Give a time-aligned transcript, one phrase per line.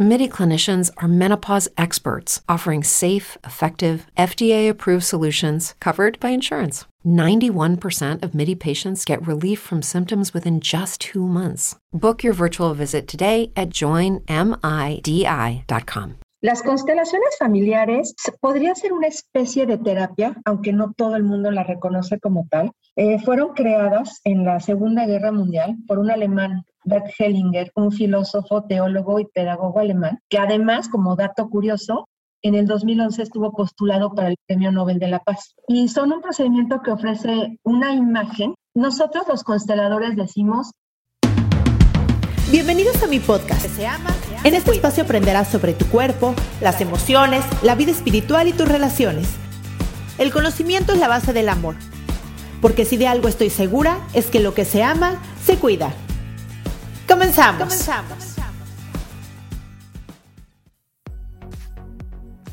[0.00, 6.84] MIDI clinicians are menopause experts offering safe, effective, FDA approved solutions covered by insurance.
[7.04, 11.74] 91% of MIDI patients get relief from symptoms within just two months.
[11.92, 14.28] Book your virtual visit today at joinmidi.com.
[16.40, 21.64] Las constelaciones familiares podría ser una especie de terapia, aunque no todo el mundo la
[21.64, 22.70] reconoce como tal.
[23.00, 28.64] Eh, fueron creadas en la Segunda Guerra Mundial por un alemán, Bert Hellinger, un filósofo,
[28.64, 32.08] teólogo y pedagogo alemán, que además, como dato curioso,
[32.42, 35.54] en el 2011 estuvo postulado para el Premio Nobel de la Paz.
[35.68, 38.56] Y son un procedimiento que ofrece una imagen.
[38.74, 40.72] Nosotros los consteladores decimos
[42.50, 43.64] Bienvenidos a mi podcast.
[43.64, 44.10] Se ama,
[44.42, 49.36] en este espacio aprenderás sobre tu cuerpo, las emociones, la vida espiritual y tus relaciones.
[50.18, 51.76] El conocimiento es la base del amor.
[52.60, 55.92] Porque si de algo estoy segura, es que lo que se ama, se cuida.
[57.06, 57.60] Comenzamos.
[57.60, 58.34] Comenzamos.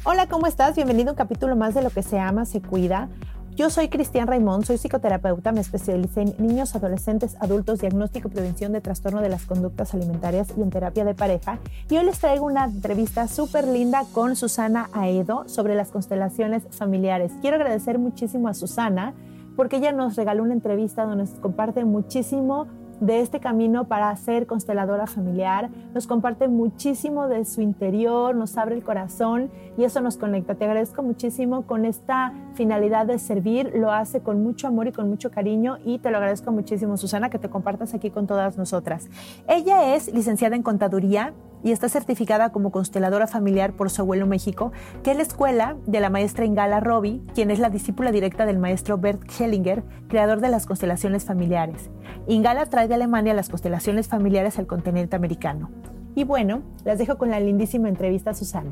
[0.03, 0.75] Hola, ¿cómo estás?
[0.75, 3.09] Bienvenido a un capítulo más de Lo que se ama, se cuida.
[3.55, 8.73] Yo soy Cristian Raimond, soy psicoterapeuta, me especialicé en niños, adolescentes, adultos, diagnóstico y prevención
[8.73, 11.57] de trastorno de las conductas alimentarias y en terapia de pareja.
[11.89, 17.31] Y hoy les traigo una entrevista súper linda con Susana Aedo sobre las constelaciones familiares.
[17.41, 19.13] Quiero agradecer muchísimo a Susana
[19.55, 22.67] porque ella nos regaló una entrevista donde nos comparte muchísimo
[22.99, 28.75] de este camino para ser consteladora familiar, nos comparte muchísimo de su interior, nos abre
[28.75, 30.55] el corazón y eso nos conecta.
[30.55, 35.09] Te agradezco muchísimo con esta finalidad de servir, lo hace con mucho amor y con
[35.09, 39.09] mucho cariño y te lo agradezco muchísimo, Susana, que te compartas aquí con todas nosotras.
[39.47, 41.33] Ella es licenciada en contaduría,
[41.65, 44.71] y está certificada como consteladora familiar por su abuelo México,
[45.03, 48.59] que es la escuela de la maestra Ingala Robi, quien es la discípula directa del
[48.59, 51.89] maestro Bert Hellinger, creador de las constelaciones familiares.
[52.27, 55.71] Ingala trae de Alemania las constelaciones familiares al continente americano.
[56.13, 58.71] Y bueno, las dejo con la lindísima entrevista a Susana.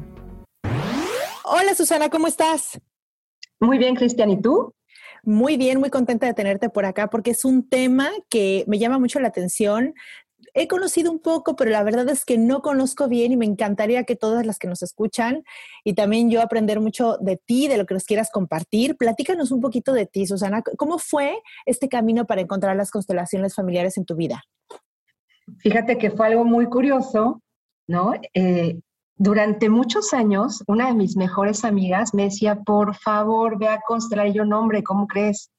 [1.44, 2.80] Hola Susana, ¿cómo estás?
[3.64, 4.74] Muy bien, Cristian, ¿y tú?
[5.24, 9.00] Muy bien, muy contenta de tenerte por acá porque es un tema que me llama
[9.00, 9.94] mucho la atención
[10.54, 14.04] he conocido un poco, pero la verdad es que no conozco bien y me encantaría
[14.04, 15.44] que todas las que nos escuchan
[15.84, 18.98] y también yo aprender mucho de ti, de lo que nos quieras compartir.
[18.98, 20.62] Platícanos un poquito de ti, Susana.
[20.78, 24.44] ¿Cómo fue este camino para encontrar las constelaciones familiares en tu vida?
[25.60, 27.42] Fíjate que fue algo muy curioso,
[27.88, 28.14] ¿no?
[28.34, 28.80] Eh,
[29.16, 34.28] durante muchos años, una de mis mejores amigas me decía, por favor, ve a constelar.
[34.28, 35.52] Y yo, no, hombre, ¿cómo crees?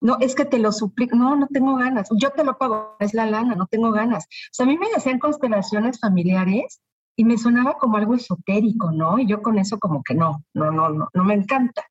[0.00, 3.14] No, es que te lo suplico, no, no tengo ganas, yo te lo pago, es
[3.14, 4.24] la lana, no tengo ganas.
[4.24, 6.80] O sea, a mí me hacían constelaciones familiares
[7.16, 9.18] y me sonaba como algo esotérico, ¿no?
[9.18, 11.82] Y yo con eso como que no, no, no, no, no me encanta.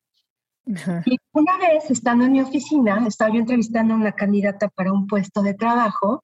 [1.05, 5.07] Y una vez, estando en mi oficina, estaba yo entrevistando a una candidata para un
[5.07, 6.23] puesto de trabajo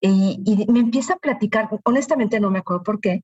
[0.00, 3.22] y, y me empieza a platicar, honestamente no me acuerdo por qué,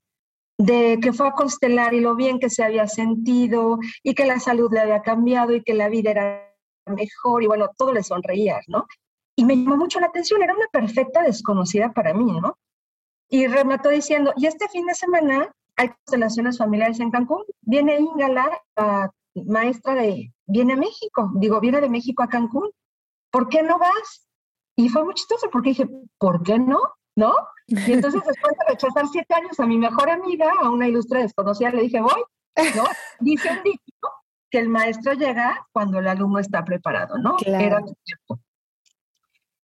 [0.57, 4.39] de que fue a constelar y lo bien que se había sentido y que la
[4.39, 8.59] salud le había cambiado y que la vida era mejor y bueno, todo le sonreía,
[8.67, 8.87] ¿no?
[9.35, 12.57] Y me llamó mucho la atención, era una perfecta desconocida para mí, ¿no?
[13.29, 18.49] Y remató diciendo, y este fin de semana hay constelaciones familiares en Cancún, viene Ingala,
[18.75, 19.11] la
[19.45, 22.71] maestra de, viene a México, digo, viene de México a Cancún,
[23.29, 24.27] ¿por qué no vas?
[24.75, 25.87] Y fue muy chistoso porque dije,
[26.17, 26.79] ¿por qué no?
[27.15, 27.33] ¿No?
[27.67, 31.71] Y entonces después de rechazar siete años a mi mejor amiga, a una ilustre desconocida,
[31.71, 32.23] le dije, voy,
[32.75, 32.83] ¿no?
[33.19, 33.81] Dice un dicho
[34.49, 37.35] que el maestro llega cuando el alumno está preparado, ¿no?
[37.45, 38.39] Era tiempo.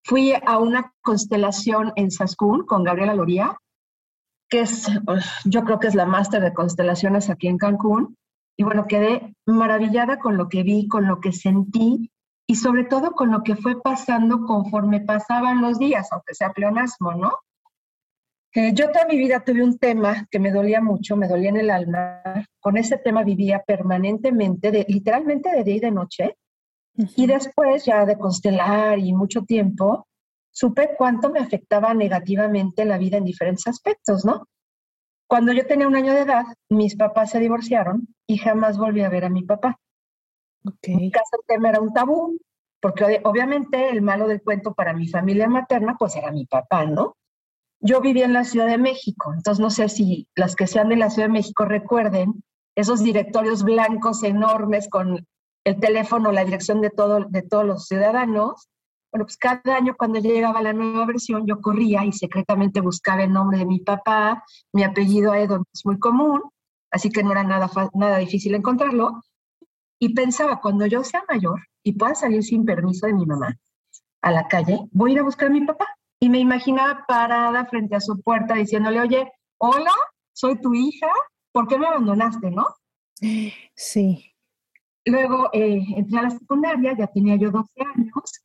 [0.03, 3.57] Fui a una constelación en Sascún con Gabriela Loría,
[4.49, 4.87] que es,
[5.45, 8.17] yo creo que es la máster de constelaciones aquí en Cancún.
[8.57, 12.11] Y bueno, quedé maravillada con lo que vi, con lo que sentí
[12.45, 17.13] y sobre todo con lo que fue pasando conforme pasaban los días, aunque sea pleonasmo,
[17.13, 17.39] ¿no?
[18.53, 21.69] Yo toda mi vida tuve un tema que me dolía mucho, me dolía en el
[21.69, 22.21] alma.
[22.59, 26.37] Con ese tema vivía permanentemente, de, literalmente de día y de noche.
[27.15, 30.07] Y después ya de constelar y mucho tiempo,
[30.51, 34.47] supe cuánto me afectaba negativamente la vida en diferentes aspectos, ¿no?
[35.27, 39.09] Cuando yo tenía un año de edad, mis papás se divorciaron y jamás volví a
[39.09, 39.79] ver a mi papá.
[40.83, 42.39] En mi casa el tema era un tabú,
[42.79, 47.15] porque obviamente el malo del cuento para mi familia materna, pues era mi papá, ¿no?
[47.85, 50.95] Yo vivía en la Ciudad de México, entonces no sé si las que sean de
[50.95, 52.41] la Ciudad de México recuerden
[52.75, 55.27] esos directorios blancos enormes con
[55.65, 58.69] el teléfono, la dirección de, todo, de todos los ciudadanos.
[59.11, 63.33] Bueno, pues cada año cuando llegaba la nueva versión, yo corría y secretamente buscaba el
[63.33, 66.41] nombre de mi papá, mi apellido Edon es muy común,
[66.89, 69.21] así que no era nada, nada difícil encontrarlo.
[69.99, 73.57] Y pensaba, cuando yo sea mayor y pueda salir sin permiso de mi mamá
[74.21, 75.85] a la calle, voy a ir a buscar a mi papá.
[76.23, 79.91] Y me imaginaba parada frente a su puerta diciéndole, oye, hola,
[80.31, 81.09] soy tu hija,
[81.51, 82.65] ¿por qué me abandonaste, no?
[83.75, 84.33] Sí.
[85.03, 88.41] Luego eh, entré a la secundaria, ya tenía yo 12 años,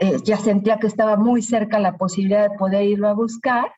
[0.00, 3.72] eh, ya sentía que estaba muy cerca la posibilidad de poder irlo a buscar,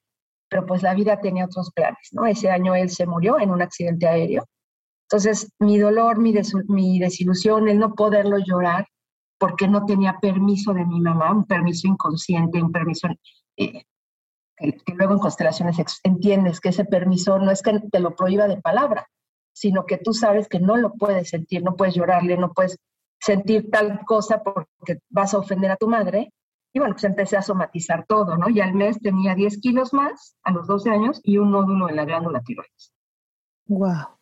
[0.48, 2.26] pero pues la vida tenía otros planes, ¿no?
[2.26, 4.44] Ese año él se murió en un accidente aéreo.
[5.04, 6.34] Entonces, mi dolor, mi,
[6.66, 8.88] mi desilusión, el no poderlo llorar,
[9.40, 13.08] porque no tenía permiso de mi mamá, un permiso inconsciente, un permiso
[13.56, 13.84] eh,
[14.58, 18.60] que, luego en constelaciones entiendes que ese permiso no es que te lo prohíba de
[18.60, 19.08] palabra,
[19.54, 22.76] sino que tú sabes que no lo puedes sentir, no puedes llorarle, no puedes
[23.18, 26.34] sentir tal cosa porque vas a ofender a tu madre.
[26.74, 28.50] Y bueno, pues empecé a somatizar todo, ¿no?
[28.50, 31.96] Y al mes tenía 10 kilos más a los 12 años y un nódulo en
[31.96, 32.92] la glándula tiroides.
[33.66, 34.18] Wow.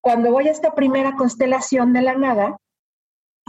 [0.00, 2.56] Cuando voy a esta primera constelación de la nada,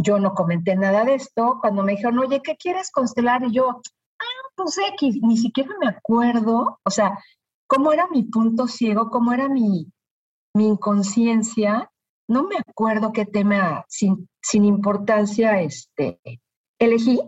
[0.02, 1.60] yo no comenté nada de esto.
[1.62, 3.44] Cuando me dijeron, oye, ¿qué quieres constelar?
[3.44, 3.82] Y yo,
[4.20, 6.80] ah, pues X, ni siquiera me acuerdo.
[6.84, 7.18] O sea,
[7.68, 9.92] cómo era mi punto ciego, cómo era mi,
[10.54, 11.90] mi inconsciencia
[12.28, 16.20] no me acuerdo qué tema sin, sin importancia este,
[16.78, 17.20] elegí,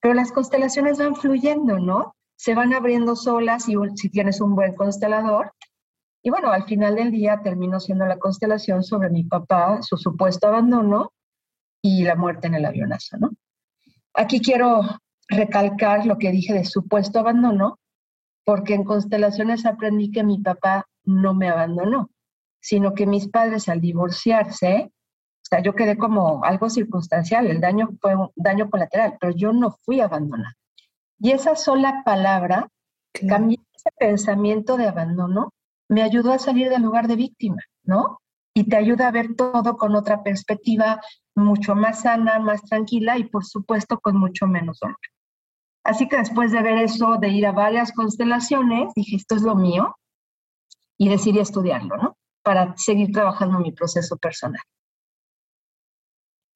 [0.00, 2.14] pero las constelaciones van fluyendo, ¿no?
[2.36, 5.52] Se van abriendo solas y si tienes un buen constelador.
[6.22, 10.46] Y bueno, al final del día terminó siendo la constelación sobre mi papá, su supuesto
[10.46, 11.12] abandono
[11.82, 13.30] y la muerte en el avionazo, ¿no?
[14.14, 14.82] Aquí quiero
[15.28, 17.78] recalcar lo que dije de supuesto abandono,
[18.44, 22.10] porque en constelaciones aprendí que mi papá no me abandonó
[22.60, 27.90] sino que mis padres al divorciarse, o sea, yo quedé como algo circunstancial, el daño
[28.00, 30.54] fue un daño colateral, pero yo no fui abandonada.
[31.18, 32.68] Y esa sola palabra,
[33.28, 35.50] cambió ese pensamiento de abandono,
[35.88, 38.20] me ayudó a salir del lugar de víctima, ¿no?
[38.54, 41.00] Y te ayuda a ver todo con otra perspectiva
[41.38, 44.98] mucho más sana, más tranquila y por supuesto con mucho menos dolor.
[45.84, 49.54] Así que después de ver eso, de ir a varias constelaciones, dije, esto es lo
[49.54, 49.96] mío
[50.98, 52.18] y decidí estudiarlo, ¿no?
[52.48, 54.62] para seguir trabajando mi proceso personal.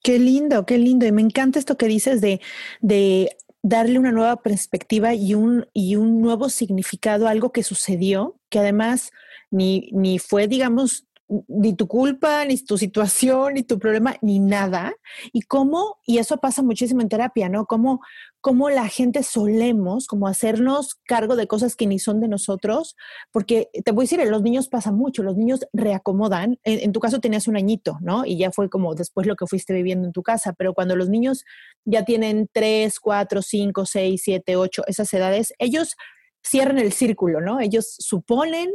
[0.03, 1.05] Qué lindo, qué lindo.
[1.05, 2.41] Y me encanta esto que dices de,
[2.81, 8.41] de darle una nueva perspectiva y un, y un nuevo significado a algo que sucedió,
[8.49, 9.11] que además
[9.51, 11.07] ni, ni fue, digamos,
[11.49, 14.95] ni tu culpa, ni tu situación, ni tu problema, ni nada.
[15.33, 17.67] Y cómo, y eso pasa muchísimo en terapia, ¿no?
[17.67, 18.01] Cómo,
[18.41, 22.97] cómo la gente solemos como hacernos cargo de cosas que ni son de nosotros,
[23.31, 26.59] porque te voy a decir, en los niños pasa mucho, los niños reacomodan.
[26.65, 28.27] En, en, tu caso tenías un añito, ¿no?
[28.27, 31.09] Y ya fue como después lo que fuiste viviendo en tu casa, pero cuando los
[31.09, 31.45] niños
[31.85, 35.97] ya tienen 3, 4, 5, 6, 7, 8, esas edades, ellos
[36.43, 37.61] cierran el círculo, ¿no?
[37.61, 38.71] Ellos suponen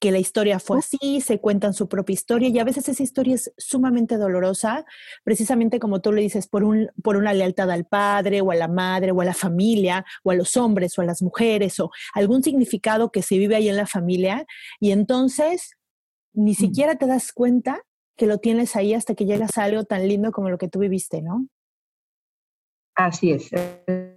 [0.00, 3.34] que la historia fue así, se cuentan su propia historia y a veces esa historia
[3.34, 4.86] es sumamente dolorosa,
[5.24, 8.66] precisamente como tú le dices, por, un, por una lealtad al padre o a la
[8.66, 12.42] madre o a la familia o a los hombres o a las mujeres o algún
[12.42, 14.46] significado que se vive ahí en la familia
[14.80, 15.72] y entonces
[16.32, 17.82] ni siquiera te das cuenta
[18.16, 20.78] que lo tienes ahí hasta que llegas a algo tan lindo como lo que tú
[20.78, 21.46] viviste, ¿no?
[23.06, 23.50] Así es,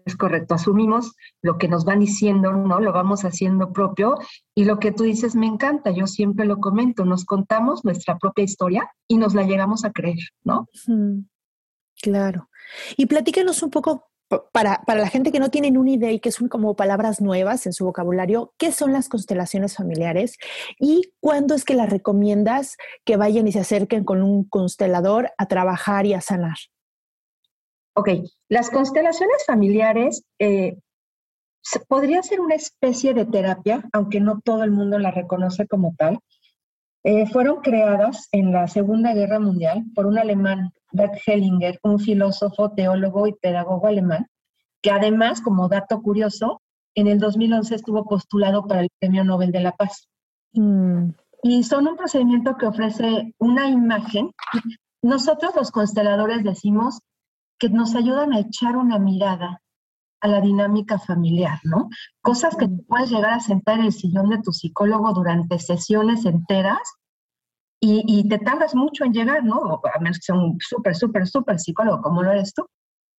[0.06, 0.56] es correcto.
[0.56, 2.82] Asumimos lo que nos van diciendo, ¿no?
[2.82, 4.18] Lo vamos haciendo propio.
[4.56, 8.44] Y lo que tú dices me encanta, yo siempre lo comento, nos contamos nuestra propia
[8.44, 10.68] historia y nos la llegamos a creer, ¿no?
[12.02, 12.50] claro.
[12.98, 14.10] Y platícanos un poco,
[14.52, 17.66] para, para la gente que no tiene una idea y que son como palabras nuevas
[17.66, 20.38] en su vocabulario, ¿qué son las constelaciones familiares?
[20.78, 25.48] ¿Y cuándo es que las recomiendas que vayan y se acerquen con un constelador a
[25.48, 26.58] trabajar y a sanar?
[27.96, 28.10] Ok,
[28.50, 30.78] las constelaciones familiares eh,
[31.88, 36.20] podría ser una especie de terapia, aunque no todo el mundo la reconoce como tal.
[37.04, 42.72] Eh, fueron creadas en la Segunda Guerra Mundial por un alemán, Bert Hellinger, un filósofo,
[42.72, 44.28] teólogo y pedagogo alemán,
[44.82, 46.62] que además, como dato curioso,
[46.96, 50.08] en el 2011 estuvo postulado para el Premio Nobel de la Paz.
[50.54, 51.10] Mm.
[51.44, 54.32] Y son un procedimiento que ofrece una imagen.
[55.02, 57.00] Nosotros los consteladores decimos
[57.60, 59.62] que nos ayudan a echar una mirada
[60.24, 61.90] a la dinámica familiar, ¿no?
[62.22, 66.82] Cosas que puedes llegar a sentar en el sillón de tu psicólogo durante sesiones enteras
[67.86, 69.82] y, te tardas mucho en llegar, ¿no?
[69.94, 72.66] A menos que sea un súper, súper, súper psicólogo como lo eres tú.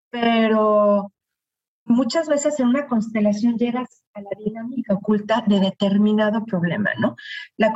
[0.08, 1.12] Pero
[1.84, 7.14] muchas veces en una constelación llegas a la dinámica oculta de determinado problema, ¿no?
[7.58, 7.74] La,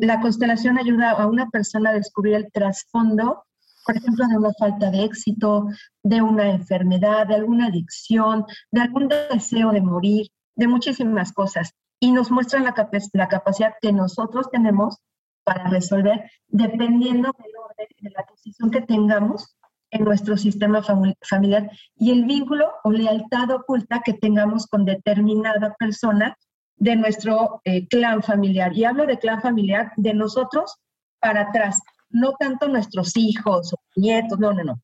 [0.00, 3.44] la constelación ayuda a una persona a descubrir el trasfondo
[3.84, 5.68] por ejemplo, de una falta de éxito,
[6.02, 11.72] de una enfermedad, de alguna adicción, de algún deseo de morir, de muchísimas cosas.
[12.00, 12.74] Y nos muestran la,
[13.12, 14.98] la capacidad que nosotros tenemos
[15.44, 19.56] para resolver dependiendo del orden, de la posición que tengamos
[19.90, 26.36] en nuestro sistema familiar y el vínculo o lealtad oculta que tengamos con determinada persona
[26.76, 28.72] de nuestro eh, clan familiar.
[28.76, 30.76] Y hablo de clan familiar de nosotros
[31.20, 31.80] para atrás,
[32.12, 34.80] no tanto nuestros hijos o nietos, no, no, no.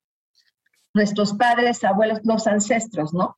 [0.94, 3.36] Nuestros padres, abuelos, los ancestros, ¿no?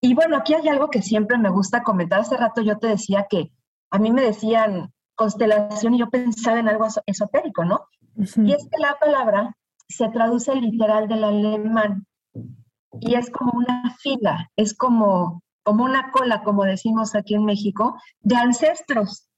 [0.00, 2.20] Y bueno, aquí hay algo que siempre me gusta comentar.
[2.20, 3.52] Hace rato yo te decía que
[3.90, 7.86] a mí me decían constelación y yo pensaba en algo esotérico, ¿no?
[8.16, 9.56] Y es que la palabra
[9.88, 12.06] se traduce literal del alemán
[13.00, 17.96] y es como una fila, es como, como una cola, como decimos aquí en México,
[18.20, 19.28] de ancestros.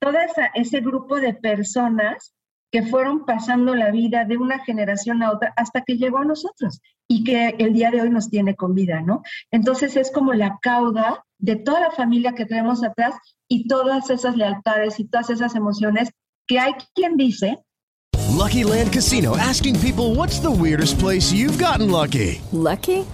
[0.00, 0.16] Todo
[0.54, 2.34] ese grupo de personas
[2.72, 6.80] que fueron pasando la vida de una generación a otra hasta que llegó a nosotros
[7.06, 9.22] y que el día de hoy nos tiene con vida, ¿no?
[9.50, 13.14] Entonces es como la cauda de toda la familia que tenemos atrás
[13.46, 16.10] y todas esas lealtades y todas esas emociones
[16.46, 17.58] que hay quien dice
[18.30, 22.40] Lucky Land Casino asking people what's the weirdest place you've gotten lucky?
[22.52, 23.04] Lucky?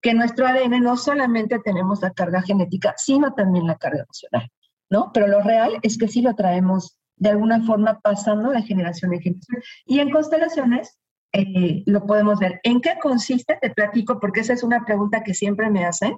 [0.00, 4.50] que nuestro ADN no solamente tenemos la carga genética, sino también la carga emocional,
[4.90, 5.10] ¿no?
[5.12, 9.20] Pero lo real es que sí lo traemos de alguna forma pasando de generación en
[9.20, 9.62] generación.
[9.86, 10.98] Y en constelaciones
[11.32, 12.60] eh, lo podemos ver.
[12.62, 13.58] ¿En qué consiste?
[13.60, 16.16] Te platico, porque esa es una pregunta que siempre me hacen.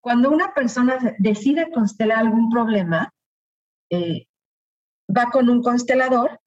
[0.00, 3.12] Cuando una persona decide constelar algún problema,
[3.90, 4.26] eh,
[5.14, 6.38] va con un constelador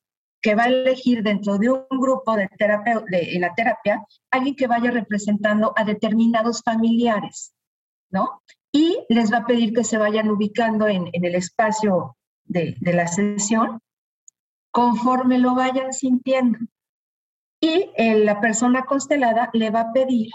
[0.41, 4.67] que va a elegir dentro de un grupo de, terapia, de, la terapia alguien que
[4.67, 7.53] vaya representando a determinados familiares,
[8.09, 8.41] ¿no?
[8.71, 13.07] Y les va a pedir que se vayan ubicando en, el espacio de, de, la
[13.07, 13.79] sesión
[14.71, 16.57] conforme lo vayan sintiendo.
[17.59, 20.29] Y eh, la persona constelada le va a pedir,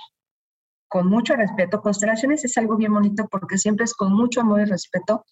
[0.88, 4.64] con mucho respeto, constelaciones es algo bien bonito porque siempre es con mucho amor y
[4.66, 5.24] respeto,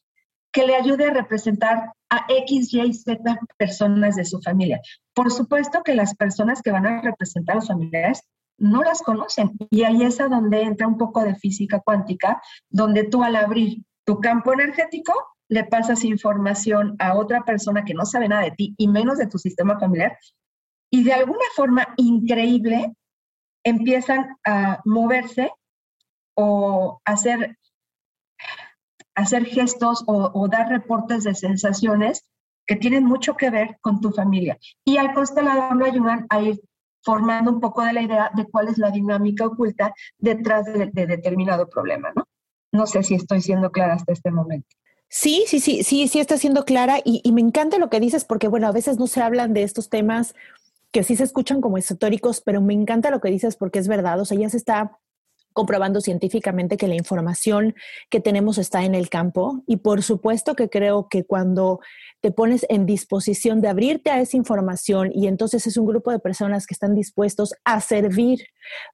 [0.54, 4.80] que le ayude a representar a X, Y, Z personas de su familia.
[5.12, 8.22] Por supuesto que las personas que van a representar a los familiares
[8.56, 13.02] no las conocen y ahí es a donde entra un poco de física cuántica, donde
[13.02, 15.12] tú al abrir tu campo energético
[15.48, 19.26] le pasas información a otra persona que no sabe nada de ti y menos de
[19.26, 20.16] tu sistema familiar
[20.88, 22.94] y de alguna forma increíble
[23.64, 25.50] empiezan a moverse
[26.36, 27.58] o hacer
[29.14, 32.24] hacer gestos o, dar reportes de sensaciones
[32.66, 34.58] que tienen mucho que ver con tu familia.
[34.84, 36.60] Y al constelador lo ayudan a ir
[37.02, 41.68] formando un poco de la idea de cuál es la dinámica oculta detrás de, determinado
[41.68, 42.24] problema, ¿no?
[42.72, 44.68] No sé si estoy siendo clara hasta este momento.
[45.08, 48.24] Sí, sí, sí, sí, sí está siendo clara y, y, me encanta lo que dices
[48.24, 50.34] porque, bueno, a veces no se hablan de estos temas
[50.90, 54.18] que sí se escuchan como esotéricos, pero me encanta lo que dices porque es verdad,
[54.18, 54.98] o sea, ya se está
[55.54, 57.74] comprobando científicamente que la información
[58.10, 61.80] que tenemos está en el campo y por supuesto que creo que cuando
[62.20, 66.18] te pones en disposición de abrirte a esa información y entonces es un grupo de
[66.18, 68.40] personas que están dispuestos a servir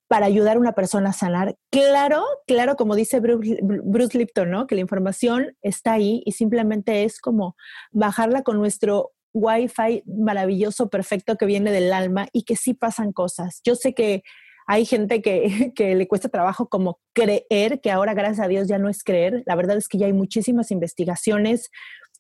[0.06, 4.66] para ayudar a una persona a sanar, claro, claro, como dice Bruce, Lipton, ¿no?
[4.66, 7.56] Que la información está ahí y simplemente es como
[7.90, 13.60] bajarla con nuestro Wi-Fi maravilloso, perfecto que viene del alma y que sí pasan cosas.
[13.64, 14.24] Yo sé que
[14.70, 18.78] hay gente que, que, le cuesta trabajo como creer, que ahora gracias a Dios ya
[18.78, 19.42] no es creer.
[19.44, 21.70] La verdad es que ya hay muchísimas investigaciones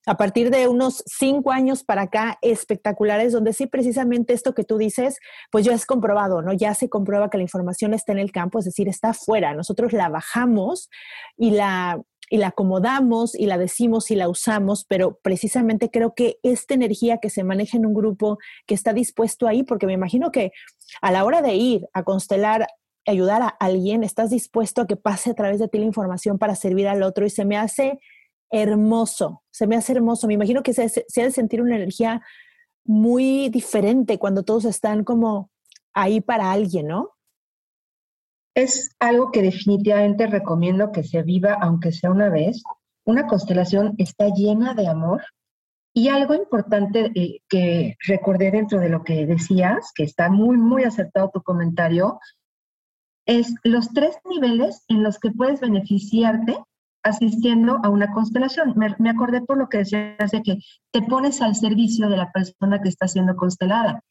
[0.06, 4.78] a partir de unos cinco años para acá espectaculares, donde sí precisamente esto que tú
[4.78, 5.18] dices,
[5.52, 6.52] pues ya es comprobado, ¿no?
[6.52, 9.54] Ya se comprueba que la información está en el campo, es decir, está afuera.
[9.54, 10.88] Nosotros la bajamos
[11.36, 12.00] y la
[12.32, 17.18] y la acomodamos y la decimos y la usamos, pero precisamente creo que esta energía
[17.18, 20.52] que se maneja en un grupo que está dispuesto ahí, porque me imagino que
[21.02, 22.68] a la hora de ir a constelar,
[23.04, 26.54] ayudar a alguien, estás dispuesto a que pase a través de ti la información para
[26.54, 27.98] servir al otro y se me hace
[28.52, 30.28] hermoso, se me hace hermoso.
[30.28, 32.22] Me imagino que se, se ha de sentir una energía
[32.84, 35.50] muy diferente cuando todos están como
[35.94, 37.10] ahí para alguien, ¿no?
[38.54, 42.62] Es algo que definitivamente recomiendo que se viva, aunque sea una vez.
[43.04, 45.22] Una constelación está llena de amor.
[45.92, 50.84] Y algo importante eh, que recordé dentro de lo que decías, que está muy, muy
[50.84, 52.20] acertado tu comentario,
[53.26, 56.58] es los tres niveles en los que puedes beneficiarte
[57.02, 58.74] asistiendo a una constelación.
[58.76, 60.58] Me, me, acordé por lo que decías de que
[60.92, 64.02] te pones al servicio de la persona que está siendo constelada,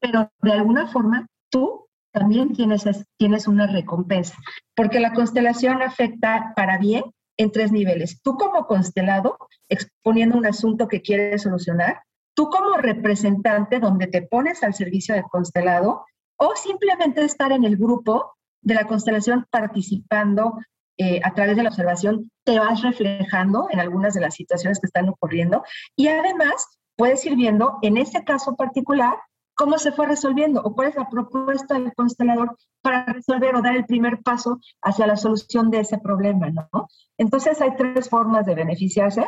[0.00, 1.81] pero de alguna forma tú
[2.12, 2.84] también tienes,
[3.16, 4.36] tienes una recompensa,
[4.74, 7.04] porque la constelación afecta para bien
[7.36, 8.20] en tres niveles.
[8.22, 9.36] Tú como constelado,
[9.68, 12.02] exponiendo un asunto que quieres solucionar,
[12.34, 16.04] tú como representante donde te pones al servicio del constelado,
[16.36, 20.58] o simplemente estar en el grupo de la constelación participando
[20.98, 24.86] eh, a través de la observación, te vas reflejando en algunas de las situaciones que
[24.86, 25.64] están ocurriendo
[25.96, 26.66] y además
[26.96, 29.14] puedes ir viendo, en este caso particular,
[29.54, 33.76] cómo se fue resolviendo o cuál es la propuesta del constelador para resolver o dar
[33.76, 36.88] el primer paso hacia la solución de ese problema, ¿no?
[37.18, 39.26] Entonces hay tres formas de beneficiarse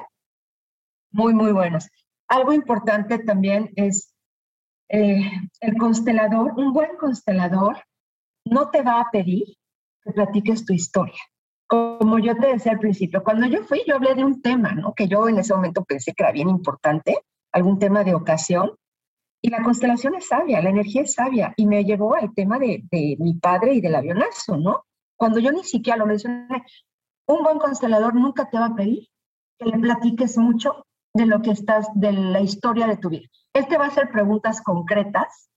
[1.12, 1.90] muy, muy buenas.
[2.28, 4.14] Algo importante también es
[4.88, 7.78] eh, el constelador, un buen constelador
[8.44, 9.44] no te va a pedir
[10.02, 11.20] que platiques tu historia.
[11.66, 14.94] Como yo te decía al principio, cuando yo fui, yo hablé de un tema, ¿no?
[14.94, 17.16] Que yo en ese momento pensé que era bien importante,
[17.52, 18.72] algún tema de ocasión,
[19.44, 22.82] y la constelación es sabia, la energía es sabia, y me llevó al tema de,
[23.18, 24.86] mi padre y del avionazo, ¿no?
[25.18, 26.64] Cuando yo ni siquiera lo mencioné,
[27.28, 29.06] un buen constelador nunca te va a pedir
[29.58, 33.28] que le platiques mucho de lo que estás, de la historia de tu vida.
[33.52, 35.50] Él te va a hacer preguntas concretas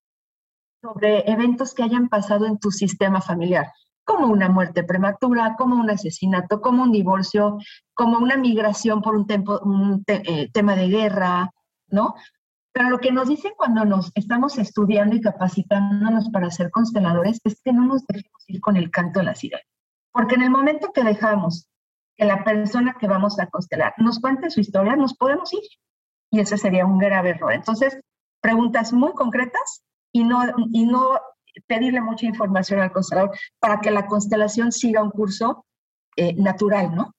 [0.82, 3.72] sobre eventos que hayan pasado en tu sistema familiar,
[4.04, 7.58] como una muerte prematura, como un asesinato, como un divorcio,
[7.94, 9.26] como una migración por un,
[9.64, 11.54] un eh, tema de guerra,
[11.88, 12.16] ¿no?
[12.78, 17.60] Pero lo que nos dicen cuando nos estamos estudiando y capacitándonos para ser consteladores es
[17.64, 19.64] que no nos dejemos ir con el canto de la sirena.
[20.12, 21.68] Porque en el momento que dejamos
[22.16, 25.64] que la persona que vamos a constelar nos cuente su historia, nos podemos ir.
[26.30, 27.52] Y ese sería un grave error.
[27.52, 28.00] Entonces,
[28.42, 29.82] preguntas muy concretas
[30.12, 31.20] y no, y no
[31.66, 35.66] pedirle mucha información al constelador para que la constelación siga un curso
[36.16, 37.12] eh, natural, ¿no?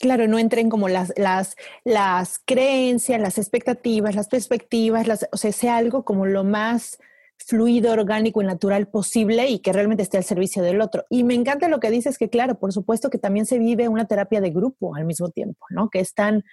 [0.00, 5.52] Claro, no entren como las, las, las creencias, las expectativas, las perspectivas, las, o sea,
[5.52, 6.98] sea algo como lo más
[7.36, 11.04] fluido, orgánico y natural posible y que realmente esté al servicio del otro.
[11.08, 14.06] Y me encanta lo que dices, que claro, por supuesto que también se vive una
[14.06, 15.88] terapia de grupo al mismo tiempo, ¿no?
[15.88, 16.44] Que es tan,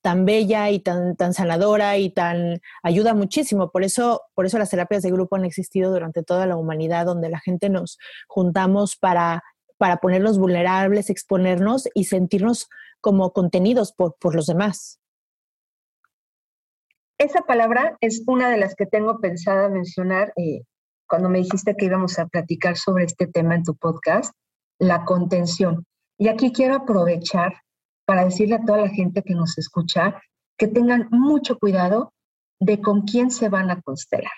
[0.00, 3.70] tan bella y tan, tan sanadora y tan ayuda muchísimo.
[3.70, 7.30] Por eso, por eso las terapias de grupo han existido durante toda la humanidad, donde
[7.30, 9.42] la gente nos juntamos para,
[9.78, 12.68] para ponernos vulnerables, exponernos y sentirnos
[13.04, 14.98] como contenidos por, por los demás.
[17.18, 20.62] Esa palabra es una de las que tengo pensada mencionar eh,
[21.06, 24.32] cuando me dijiste que íbamos a platicar sobre este tema en tu podcast,
[24.78, 25.84] la contención.
[26.16, 27.52] Y aquí quiero aprovechar
[28.06, 30.18] para decirle a toda la gente que nos escucha
[30.56, 32.14] que tengan mucho cuidado
[32.58, 34.32] de con quién se van a constelar,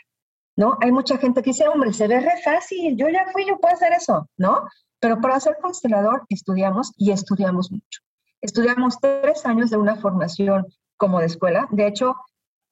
[0.57, 0.77] ¿no?
[0.81, 3.75] Hay mucha gente que dice, hombre, se ve re fácil, yo ya fui, yo puedo
[3.75, 4.67] hacer eso, ¿no?
[4.99, 8.06] Pero para ser constelador estudiamos y estudiamos mucho.
[8.47, 11.67] Estudiamos tres años de una formación como de escuela.
[11.73, 12.15] De hecho,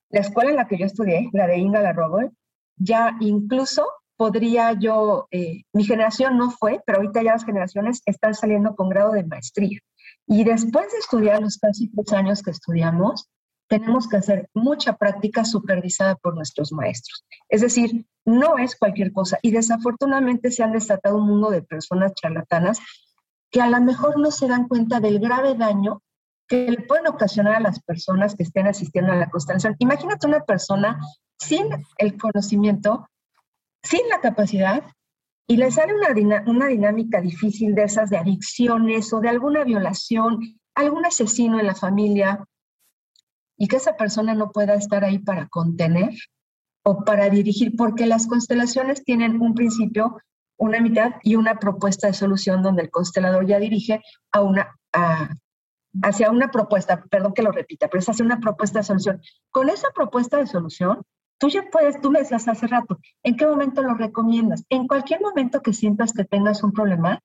[0.09, 2.31] la escuela en la que yo estudié, la de Inga Larrobol,
[2.77, 3.85] ya incluso
[4.17, 8.89] podría yo, eh, mi generación no fue, pero ahorita ya las generaciones están saliendo con
[8.89, 9.81] grado de maestría.
[10.29, 13.29] Y después de estudiar los casi tres años que estudiamos,
[13.67, 17.25] tenemos que hacer mucha práctica supervisada por nuestros maestros.
[17.49, 19.41] Es decir, no es cualquier cosa.
[19.43, 22.79] Y desafortunadamente se han desatado un mundo de personas charlatanas
[23.55, 26.03] que a lo mejor no se dan cuenta del grave daño
[26.49, 29.77] que le pueden ocasionar a las personas que estén asistiendo a la constelación.
[29.79, 30.99] Imagínate una persona
[31.39, 33.09] sin el conocimiento,
[33.81, 34.83] sin la capacidad,
[35.47, 40.41] y le sale una, una dinámica difícil de esas de adicciones o de alguna violación,
[40.75, 42.45] algún asesino en la familia,
[43.57, 46.11] y que esa persona no pueda estar ahí para contener
[46.83, 50.17] o para dirigir, porque las constelaciones tienen un principio
[50.57, 54.77] una mitad y una propuesta de solución donde el constelador ya dirige a una,
[56.03, 59.21] hacia una propuesta, perdón que lo repita, pero es hacia una propuesta de solución.
[59.51, 61.03] Con esa propuesta de solución,
[61.39, 64.65] tú ya puedes, tú me decías hace rato, ¿en qué momento lo recomiendas?
[64.69, 67.21] En cualquier momento que sientas que tengas un problema,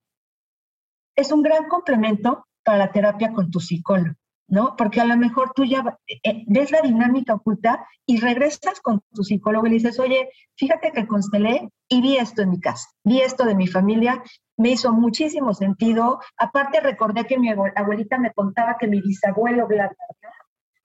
[1.15, 4.18] es un gran complemento para la terapia con tu psicólogo.
[4.49, 4.75] ¿No?
[4.75, 9.23] Porque a lo mejor tú ya eh, ves la dinámica oculta y regresas con tu
[9.23, 13.21] psicólogo y le dices, oye, fíjate que constelé y vi esto en mi casa, vi
[13.21, 14.21] esto de mi familia,
[14.57, 16.19] me hizo muchísimo sentido.
[16.37, 19.95] Aparte recordé que mi abuelita me contaba que mi bisabuelo, bla,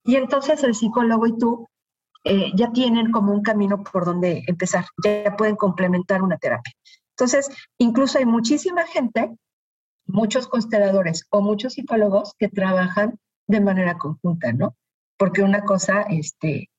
[0.04, 1.68] Y entonces el psicólogo y tú
[2.24, 6.72] eh, ya tienen como un camino por donde empezar, ya pueden complementar una terapia.
[7.16, 7.48] Entonces,
[7.78, 9.30] incluso hay muchísima gente,
[10.06, 14.76] muchos consteladores o muchos psicólogos que trabajan de manera conjunta, ¿no?
[15.16, 16.70] Porque una cosa este,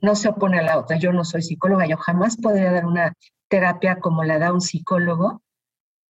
[0.00, 0.98] no se opone a la otra.
[0.98, 3.14] Yo no soy psicóloga, yo jamás podría dar una
[3.48, 5.42] terapia como la da un psicólogo,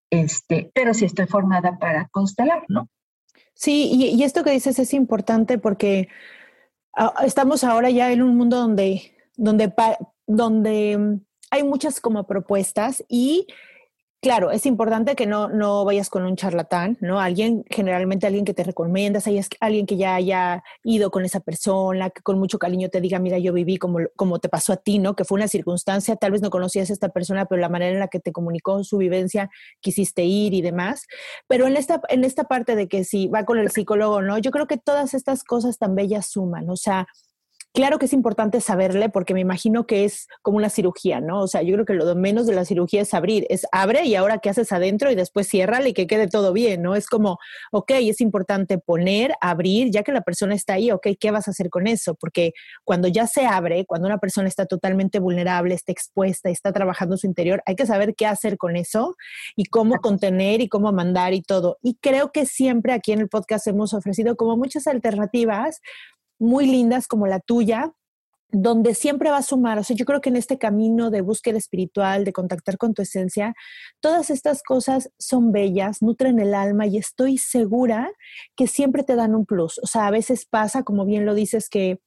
[0.09, 2.89] este, pero sí estoy formada para constelar, ¿no?
[3.53, 6.07] Sí, y, esto que dices es importante porque
[6.95, 9.71] ah, estamos ahora ya en un mundo donde, donde,
[10.25, 11.21] donde mm,
[11.51, 13.47] hay muchas como propuestas y
[14.23, 17.19] Claro, es importante que no, no vayas con un charlatán, ¿no?
[17.19, 19.27] Alguien, generalmente alguien que te recomiendas,
[19.59, 23.37] alguien que ya haya ido con esa persona, que con mucho cariño te diga, mira,
[23.37, 25.13] yo viví como, como te pasó a ti, ¿no?
[25.17, 27.99] Que fue una circunstancia, tal vez no conocías a esta persona, pero la manera en
[27.99, 29.49] la que te comunicó su vivencia,
[29.81, 31.05] quisiste ir y demás.
[31.49, 34.37] Pero en esta, en esta parte de que si va con el psicólogo, ¿no?
[34.37, 37.07] Yo creo que todas estas cosas tan bellas suman, o sea,
[37.75, 41.41] Claro que es importante saberle porque me imagino que es como una cirugía, ¿no?
[41.41, 44.13] O sea, yo creo que lo menos de la cirugía es abrir, es abre y
[44.13, 46.93] ahora qué haces adentro y después ciérrale y que quede todo bien, ¿no?
[46.93, 47.39] Es como,
[47.71, 51.51] ok, es importante poner, abrir, ya que la persona está ahí, ok, ¿qué vas a
[51.51, 52.13] hacer con eso?
[52.13, 52.51] Porque
[52.83, 57.25] cuando ya se abre, cuando una persona está totalmente vulnerable, está expuesta, está trabajando su
[57.25, 59.15] interior, hay que saber qué hacer con eso
[59.55, 61.79] y cómo contener y cómo mandar y todo.
[61.81, 65.81] Y creo que siempre aquí en el podcast hemos ofrecido como muchas alternativas
[66.43, 67.93] muy lindas como la tuya,
[68.49, 71.57] donde siempre va a sumar, o sea, yo creo que en este camino de búsqueda
[71.57, 73.55] espiritual, de contactar con tu esencia,
[73.99, 78.11] todas estas cosas son bellas, nutren el alma y estoy segura
[78.55, 79.79] que siempre te dan un plus.
[79.79, 81.99] O sea, a veces pasa, como bien lo dices, que,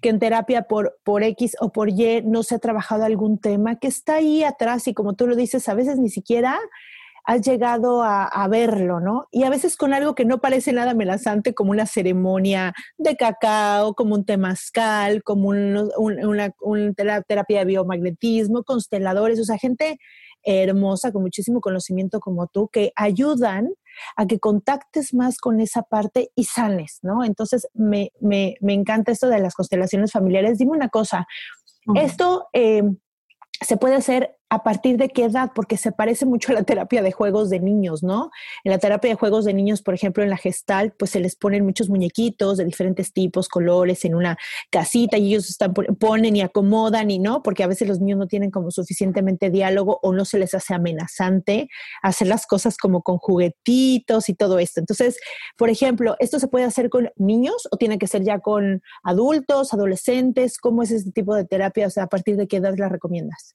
[0.00, 3.76] que en terapia por, por X o por Y no se ha trabajado algún tema
[3.76, 6.58] que está ahí atrás y como tú lo dices, a veces ni siquiera
[7.24, 9.26] has llegado a, verlo, ¿no?
[9.30, 13.94] Y a veces con algo que no parece nada amenazante, como una ceremonia de cacao,
[13.94, 16.50] como un temazcal, como una,
[17.26, 19.98] terapia de biomagnetismo, consteladores, o sea, gente
[20.42, 23.68] hermosa, con muchísimo conocimiento como tú, que ayudan
[24.16, 27.24] a que contactes más con esa parte y sanes, ¿no?
[27.24, 28.10] Entonces, me,
[28.62, 30.58] encanta esto de las constelaciones familiares.
[30.58, 31.26] Dime una cosa,
[31.94, 32.82] esto eh,
[33.60, 37.02] se puede hacer a partir de qué edad, porque se parece mucho a la terapia
[37.02, 38.30] de juegos de niños, ¿no?
[38.64, 41.36] En la terapia de juegos de niños, por ejemplo, en la gestal, pues se les
[41.36, 44.36] ponen muchos muñequitos de diferentes tipos, colores, en una
[44.70, 48.26] casita y ellos están, ponen y acomodan y no, porque a veces los niños no
[48.26, 51.68] tienen como suficientemente diálogo o no se les hace amenazante
[52.02, 54.80] hacer las cosas como con juguetitos y todo esto.
[54.80, 55.18] Entonces,
[55.56, 59.72] por ejemplo, ¿esto se puede hacer con niños o tiene que ser ya con adultos,
[59.72, 60.58] adolescentes?
[60.58, 61.86] ¿Cómo es este tipo de terapia?
[61.86, 63.54] O sea, ¿a partir de qué edad la recomiendas?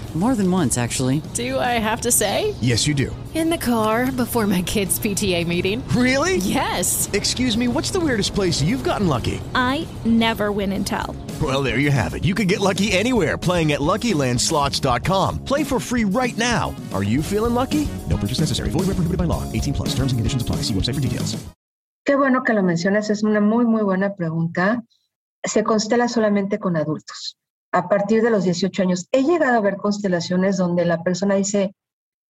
[0.13, 1.21] More than once, actually.
[1.35, 2.53] Do I have to say?
[2.59, 3.15] Yes, you do.
[3.33, 5.81] In the car before my kids' PTA meeting.
[5.95, 6.35] Really?
[6.37, 7.09] Yes.
[7.13, 9.39] Excuse me, what's the weirdest place you've gotten lucky?
[9.55, 11.15] I never win and tell.
[11.41, 12.25] Well, there you have it.
[12.25, 15.45] You can get lucky anywhere playing at LuckyLandSlots.com.
[15.45, 16.75] Play for free right now.
[16.93, 17.87] Are you feeling lucky?
[18.09, 18.69] No purchase necessary.
[18.69, 19.49] Void where prohibited by law.
[19.53, 19.95] 18 plus.
[19.95, 20.57] Terms and conditions apply.
[20.67, 21.37] See website for details.
[22.05, 23.09] Qué bueno que lo mencionas.
[23.09, 24.83] Es una muy, muy buena pregunta.
[25.43, 27.37] Se constela solamente con adultos.
[27.71, 29.07] A partir de los 18 años.
[29.11, 31.73] He llegado a ver constelaciones donde la persona dice,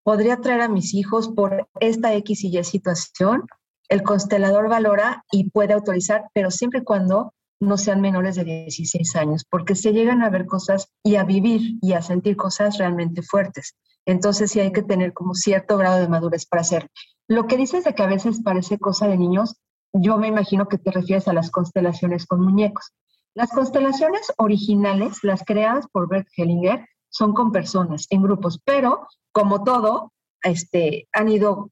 [0.04, 3.46] podría traer a mis hijos por esta X y Y situación.
[3.90, 9.16] El constelador valora y puede autorizar, pero siempre y cuando no sean menores de 16
[9.16, 13.22] años, porque se llegan a ver cosas y a vivir y a sentir cosas realmente
[13.22, 13.76] fuertes.
[14.06, 16.90] Entonces sí hay que tener como cierto grado de madurez para hacerlo.
[17.28, 19.58] Lo que dices de que a veces parece cosa de niños,
[19.94, 22.94] yo me imagino que te refieres a las constelaciones con muñecos.
[23.34, 29.64] Las constelaciones originales, las creadas por Bert Hellinger, son con personas, en grupos, pero como
[29.64, 30.12] todo,
[30.44, 31.72] este, han ido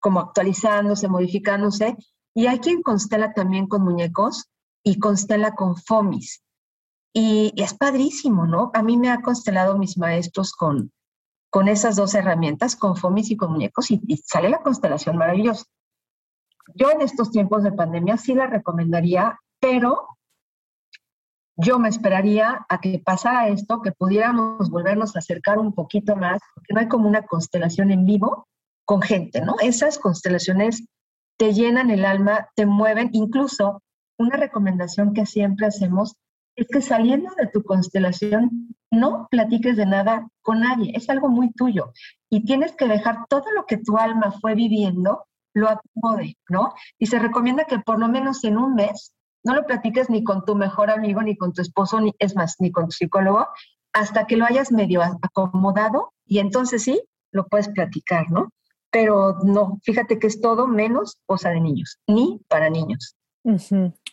[0.00, 1.96] como actualizándose, modificándose,
[2.34, 4.48] y hay quien constela también con muñecos
[4.82, 6.42] y constela con FOMIS.
[7.12, 8.70] Y, es padrísimo, ¿no?
[8.74, 10.92] A mí me ha constelado mis maestros con,
[11.50, 15.64] con esas dos herramientas, con FOMIS y con muñecos, y, y sale la constelación maravillosa.
[16.74, 20.06] Yo en estos tiempos de pandemia sí la recomendaría, pero
[21.62, 26.40] yo me esperaría a que pasara esto, que pudiéramos volvernos a acercar un poquito más,
[26.54, 28.46] porque no hay como una constelación en vivo
[28.84, 29.56] con gente, ¿no?
[29.60, 30.84] Esas constelaciones
[31.36, 33.82] te llenan el alma, te mueven, incluso
[34.18, 36.16] una recomendación que siempre hacemos
[36.56, 41.52] es que saliendo de tu constelación no platiques de nada con nadie, es algo muy
[41.52, 41.92] tuyo
[42.28, 46.74] y tienes que dejar todo lo que tu alma fue viviendo, lo acomode, ¿no?
[46.98, 50.44] Y se recomienda que por lo menos en un mes no lo platiques ni con
[50.44, 53.46] tu mejor amigo, ni con tu esposo, ni es más, ni con tu psicólogo,
[53.92, 57.00] hasta que lo hayas medio acomodado y entonces sí,
[57.32, 58.50] lo puedes platicar, ¿no?
[58.90, 63.14] Pero no, fíjate que es todo menos cosa de niños, ni para niños.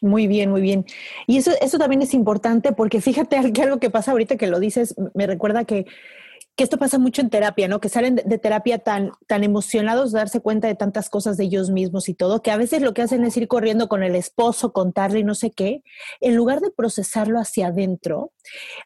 [0.01, 0.85] Muy bien, muy bien.
[1.25, 4.59] Y eso, eso también es importante porque fíjate que algo que pasa ahorita que lo
[4.59, 5.85] dices, me recuerda que
[6.57, 7.79] que esto pasa mucho en terapia, ¿no?
[7.79, 12.09] Que salen de, terapia tan, tan emocionados darse cuenta de tantas cosas de ellos mismos
[12.09, 15.19] y todo, que a veces lo que hacen es ir corriendo con el esposo, contarle
[15.19, 15.83] y no sé qué,
[16.19, 18.33] en lugar de procesarlo hacia adentro,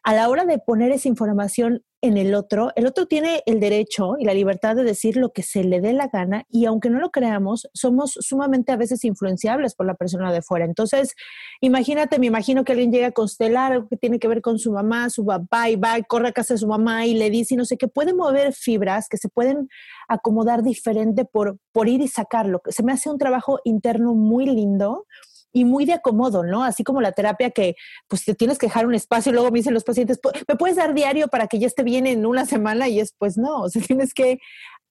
[0.02, 4.16] a la hora de poner esa información en el otro, el otro tiene el derecho
[4.18, 6.98] y la libertad de decir lo que se le dé la gana y aunque no
[6.98, 10.64] lo creamos, somos sumamente a veces influenciables por la persona de fuera.
[10.64, 11.14] Entonces,
[11.60, 14.72] imagínate, me imagino que alguien llega a constelar algo que tiene que ver con su
[14.72, 17.56] mamá, su papá y va corre a casa de su mamá y le dice y
[17.56, 19.68] no sé qué, puede mover fibras que se pueden
[20.08, 22.62] acomodar diferente por, por ir y sacarlo.
[22.66, 25.06] Se me hace un trabajo interno muy lindo
[25.52, 26.64] y muy de acomodo, ¿no?
[26.64, 27.76] Así como la terapia que
[28.08, 30.76] pues te tienes que dejar un espacio y luego me dicen los pacientes, ¿me puedes
[30.76, 32.88] dar diario para que ya esté bien en una semana?
[32.88, 34.38] Y es pues no, o sea, tienes que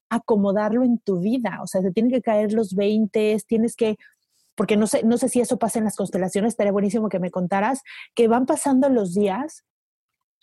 [0.09, 3.97] acomodarlo en tu vida, o sea, te tienen que caer los 20, tienes que
[4.55, 7.31] porque no sé, no sé si eso pasa en las constelaciones, estaría buenísimo que me
[7.31, 7.81] contaras,
[8.13, 9.63] que van pasando los días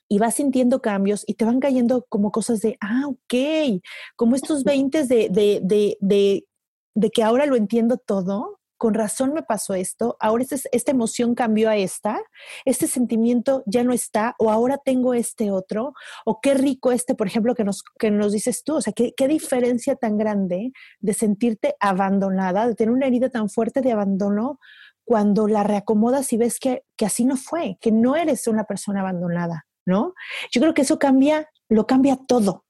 [0.09, 3.83] y vas sintiendo cambios y te van cayendo como cosas de, ah, ok,
[4.17, 6.47] como estos 20 de, de, de, de,
[6.95, 11.69] de que ahora lo entiendo todo, con razón me pasó esto, ahora esta emoción cambió
[11.69, 12.19] a esta,
[12.65, 15.93] este sentimiento ya no está, o ahora tengo este otro,
[16.25, 19.13] o qué rico este, por ejemplo, que nos, que nos dices tú, o sea, qué,
[19.17, 24.59] qué diferencia tan grande de sentirte abandonada, de tener una herida tan fuerte de abandono
[25.05, 29.01] cuando la reacomodas y ves que, que así no fue, que no eres una persona
[29.01, 30.15] abandonada, ¿no?
[30.53, 32.65] Yo creo que eso cambia, lo cambia todo.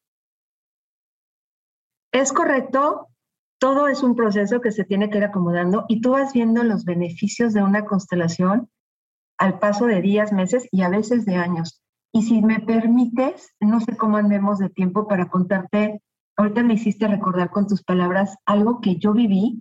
[2.13, 3.09] Es correcto,
[3.59, 6.85] todo es un proceso que se tiene que ir acomodando y tú vas viendo los
[6.85, 8.71] beneficios de una constelación
[9.37, 11.83] al paso de días, meses y a veces de años.
[12.13, 16.03] Y si me permites, no sé cómo andemos de tiempo para contarte,
[16.37, 19.61] ahorita me hiciste recordar con tus palabras algo que yo viví,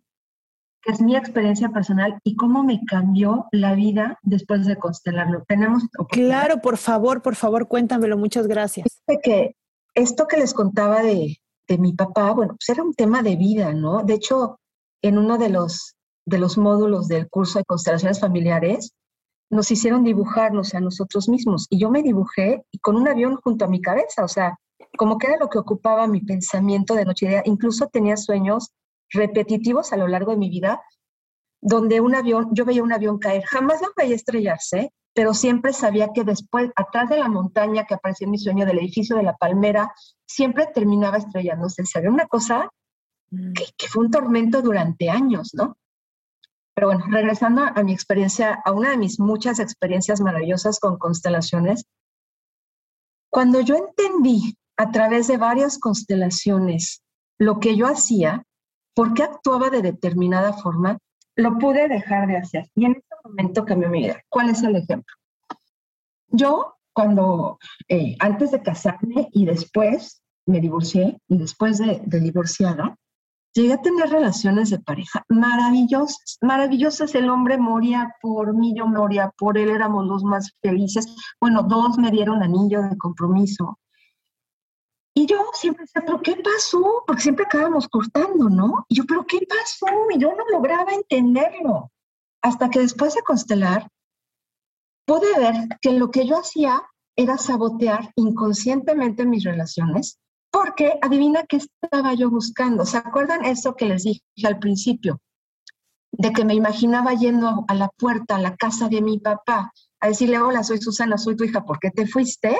[0.81, 5.43] que es mi experiencia personal y cómo me cambió la vida después de constelarlo.
[5.47, 8.87] Tenemos Claro, por favor, por favor, cuéntamelo, muchas gracias.
[9.21, 9.55] que
[9.93, 13.73] esto que les contaba de, de mi papá, bueno, pues era un tema de vida,
[13.73, 14.03] ¿no?
[14.03, 14.59] De hecho,
[15.01, 18.93] en uno de los, de los módulos del curso de constelaciones familiares,
[19.49, 23.65] nos hicieron dibujarnos a nosotros mismos y yo me dibujé y con un avión junto
[23.65, 24.57] a mi cabeza, o sea,
[24.97, 27.43] como que era lo que ocupaba mi pensamiento de noche y día.
[27.45, 28.71] Incluso tenía sueños
[29.09, 30.81] repetitivos a lo largo de mi vida,
[31.61, 36.13] donde un avión, yo veía un avión caer, jamás lo veía estrellarse, pero siempre sabía
[36.13, 39.35] que después, atrás de la montaña que aparecía en mi sueño, del edificio de la
[39.35, 39.91] palmera,
[40.27, 41.83] siempre terminaba estrellándose.
[41.87, 42.69] Sabía una cosa
[43.31, 43.53] mm.
[43.53, 45.75] que, fue un tormento durante años, ¿no?
[46.75, 51.85] Pero bueno, regresando a, mi experiencia, a una de mis muchas experiencias maravillosas con constelaciones,
[53.31, 57.01] cuando yo entendí a través de varias constelaciones
[57.39, 58.43] lo que yo hacía,
[58.93, 60.99] por qué actuaba de determinada forma,
[61.35, 62.69] lo pude dejar de hacer.
[62.75, 64.21] Y en momento cambió mi vida.
[64.29, 65.13] ¿Cuál es el ejemplo?
[66.29, 72.95] Yo, cuando, eh, antes de casarme y después me divorcié, y después de, de divorciada,
[73.53, 77.15] llegué a tener relaciones de pareja maravillosas, maravillosas.
[77.15, 81.07] El hombre moría por mí, yo moría por él, éramos los más felices.
[81.41, 83.79] Bueno, dos me dieron anillo de compromiso.
[85.15, 87.03] Y yo siempre decía, ¿pero qué pasó?
[87.07, 88.85] Porque siempre acabamos cortando, ¿no?
[88.87, 89.87] Y yo, ¿pero qué pasó?
[90.13, 91.91] Y yo no lograba entenderlo.
[92.47, 93.89] Hasta que después de constelar,
[95.05, 96.81] pude ver que lo que yo hacía
[97.17, 100.17] era sabotear inconscientemente mis relaciones,
[100.49, 102.85] porque adivina qué estaba yo buscando.
[102.85, 105.19] ¿Se acuerdan eso que les dije al principio?
[106.13, 110.07] De que me imaginaba yendo a la puerta, a la casa de mi papá, a
[110.07, 112.57] decirle, hola, soy Susana, soy tu hija, ¿por qué te fuiste?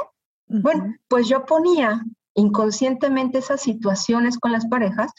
[0.48, 2.04] Bueno, pues yo ponía
[2.36, 5.14] inconscientemente esas situaciones con las parejas,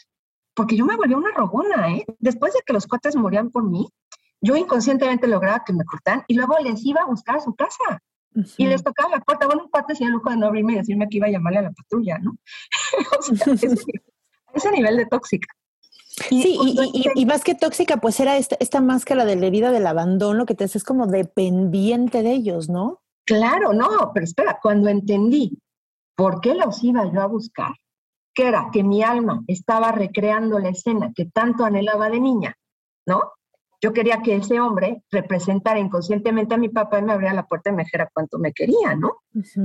[0.53, 2.05] porque yo me volví una rogona, ¿eh?
[2.19, 3.89] Después de que los cuates morían por mí,
[4.41, 8.01] yo inconscientemente lograba que me cortaran y luego les iba a buscar a su casa.
[8.57, 9.47] Y les tocaba la puerta.
[9.47, 11.59] Bueno, un cuate se el lujo de no abrirme y decirme que iba a llamarle
[11.59, 12.37] a la patrulla, ¿no?
[13.19, 13.53] o sea,
[14.53, 15.47] ese, nivel de tóxica.
[16.29, 16.57] sí,
[17.15, 20.53] y, más que tóxica, pues era esta, esta máscara de la herida del abandono que
[20.53, 23.01] te haces como dependiente de ellos, ¿no?
[23.25, 25.57] Claro, no, pero espera, cuando entendí
[26.19, 27.71] ¿Por qué los iba yo a buscar?
[28.33, 32.57] Que era que mi alma estaba recreando la escena que tanto anhelaba de niña,
[33.07, 33.21] ¿no?
[33.81, 37.69] Yo quería que ese hombre representara inconscientemente a mi papá y me abriera la puerta
[37.69, 39.17] y me dijera cuánto me quería, ¿no?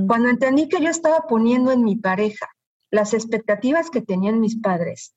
[0.07, 2.47] Cuando entendí que yo estaba poniendo en mi pareja
[2.91, 5.13] las expectativas que tenían mis padres,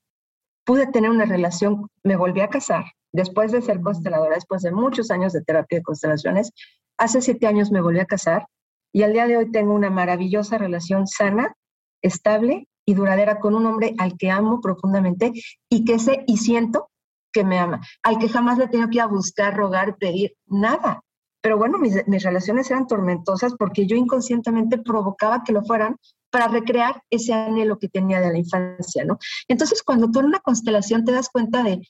[0.65, 5.11] pude tener una relación, me volví a casar, después de ser consteladora, después de muchos
[5.11, 6.51] años de terapia de constelaciones,
[6.97, 8.47] hace siete años me volví a casar
[8.91, 11.55] y al día de hoy tengo una maravillosa relación sana,
[12.01, 15.31] estable y duradera con un hombre al que amo profundamente
[15.69, 16.89] y que sé y siento
[17.31, 21.01] que me ama, al que jamás le tengo que ir a buscar, rogar, pedir, nada.
[21.41, 25.95] Pero bueno, mis, relaciones eran tormentosas porque yo inconscientemente provocaba que lo fueran
[26.31, 29.17] para recrear ese anhelo que tenía de la infancia, ¿no?
[29.47, 31.81] Entonces, cuando tú en una constelación te das cuenta de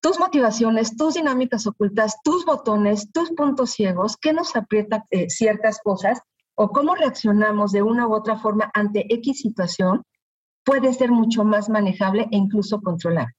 [0.00, 5.80] tus motivaciones, tus dinámicas ocultas, tus botones, tus puntos ciegos, qué nos aprieta eh, ciertas
[5.82, 6.20] cosas
[6.54, 10.02] o cómo reaccionamos de una u otra forma ante X situación,
[10.64, 13.35] puede ser mucho más manejable e incluso controlar.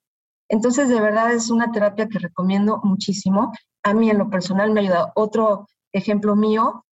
[0.50, 3.52] Entonces, de verdad es una terapia que recomiendo muchísimo.
[3.84, 5.12] A mí en lo personal me ha ayudado.
[5.16, 6.86] Otro ejemplo mío,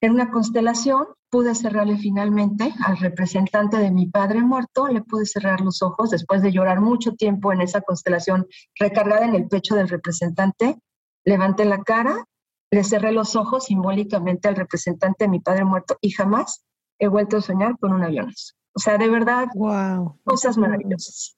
[0.00, 5.62] en una constelación pude cerrarle finalmente al representante de mi padre muerto, le pude cerrar
[5.62, 8.46] los ojos después de llorar mucho tiempo en esa constelación
[8.78, 10.78] recargada en el pecho del representante.
[11.24, 12.26] Levanté la cara,
[12.70, 16.64] le cerré los ojos simbólicamente al representante de mi padre muerto y jamás
[16.98, 18.32] he vuelto a soñar con un avión.
[18.74, 20.18] O sea, de verdad, wow.
[20.24, 21.36] cosas maravillosas.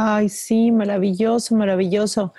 [0.00, 2.32] Ay, sí, maravilloso, maravilloso.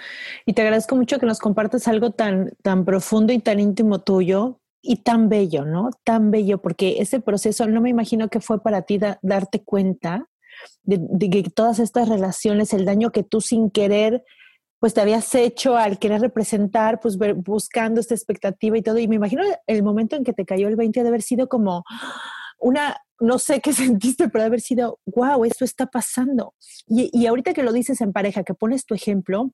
[0.46, 4.62] Y te agradezco mucho que nos compartas algo tan, tan profundo y tan íntimo tuyo
[4.82, 5.90] y tan bello, ¿no?
[6.06, 10.30] Tan bello, porque ese proceso no me imagino que fue para ti darte cuenta
[10.84, 14.24] de, que todas estas relaciones, el daño que tú sin querer,
[14.80, 19.00] pues te habías hecho al querer representar, pues buscando esta expectativa y todo.
[19.00, 21.84] Y me imagino el momento en que te cayó el 20 de haber sido como
[22.58, 26.54] una, no sé qué sentiste, pero haber sido, wow, esto está pasando.
[26.88, 29.52] Y, y ahorita que lo dices en pareja, que pones tu ejemplo,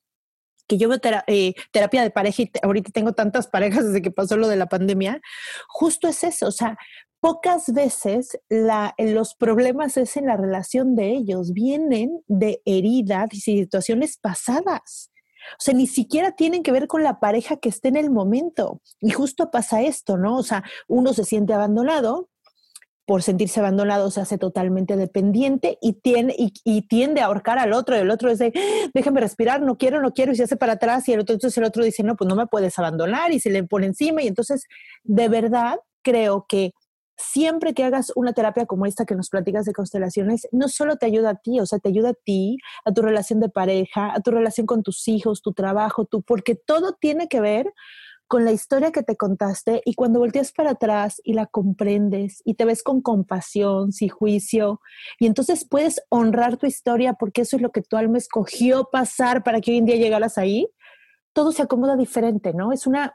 [0.68, 4.38] que yo veo eh, terapia de pareja y ahorita tengo tantas parejas desde que pasó
[4.38, 5.22] lo de la pandemia,
[5.68, 6.78] justo es eso, o sea,
[7.20, 14.18] pocas veces los problemas es en la relación de ellos, vienen de heridas y situaciones
[14.18, 15.12] pasadas.
[15.54, 18.82] O sea, ni siquiera tienen que ver con la pareja que esté en el momento.
[19.00, 20.38] Y justo pasa esto, ¿no?
[20.38, 22.30] O sea, uno se siente abandonado,
[23.06, 27.96] por sentirse abandonado se hace totalmente dependiente y, tiene, y, tiende a ahorcar al otro.
[27.96, 28.52] Y el otro es de,
[28.94, 31.08] déjame respirar, no quiero, no quiero, y se hace para atrás.
[31.08, 33.52] Y el otro, entonces el otro dice, no, pues no me puedes abandonar y se
[33.52, 34.24] le pone encima.
[34.24, 34.66] Y entonces,
[35.04, 36.74] de verdad, creo que
[37.18, 41.06] siempre que hagas una terapia como esta que nos platicas de constelaciones, no solo te
[41.06, 44.20] ayuda a ti, o sea, te ayuda a ti, a tu relación de pareja, a
[44.22, 47.72] tu relación con tus hijos, tu trabajo, tú, porque todo tiene que ver
[48.28, 52.56] con la historia que te contaste y cuando volteas para atrás y la comprendes y
[52.56, 54.82] te ves con compasión, sin juicio,
[55.20, 59.44] y entonces puedes honrar tu historia porque eso es lo que tu alma escogió pasar
[59.44, 60.68] para que hoy en día llegaras ahí,
[61.34, 62.72] todo se acomoda diferente, ¿no?
[62.72, 63.14] Es una,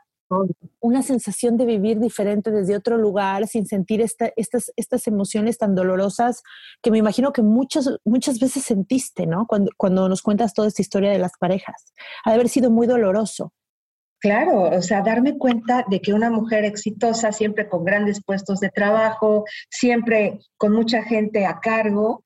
[0.79, 5.75] una sensación de vivir diferente desde otro lugar, sin sentir esta, estas, estas emociones tan
[5.75, 6.43] dolorosas
[6.83, 9.47] que me imagino que muchas, muchas veces sentiste, ¿no?
[9.49, 11.93] Cuando, cuando nos cuentas toda esta historia de las parejas.
[12.25, 13.53] Ha de haber sido muy doloroso.
[14.21, 18.69] Claro, o sea, darme cuenta de que una mujer exitosa, siempre con grandes puestos de
[18.69, 22.23] trabajo, siempre con mucha gente a cargo,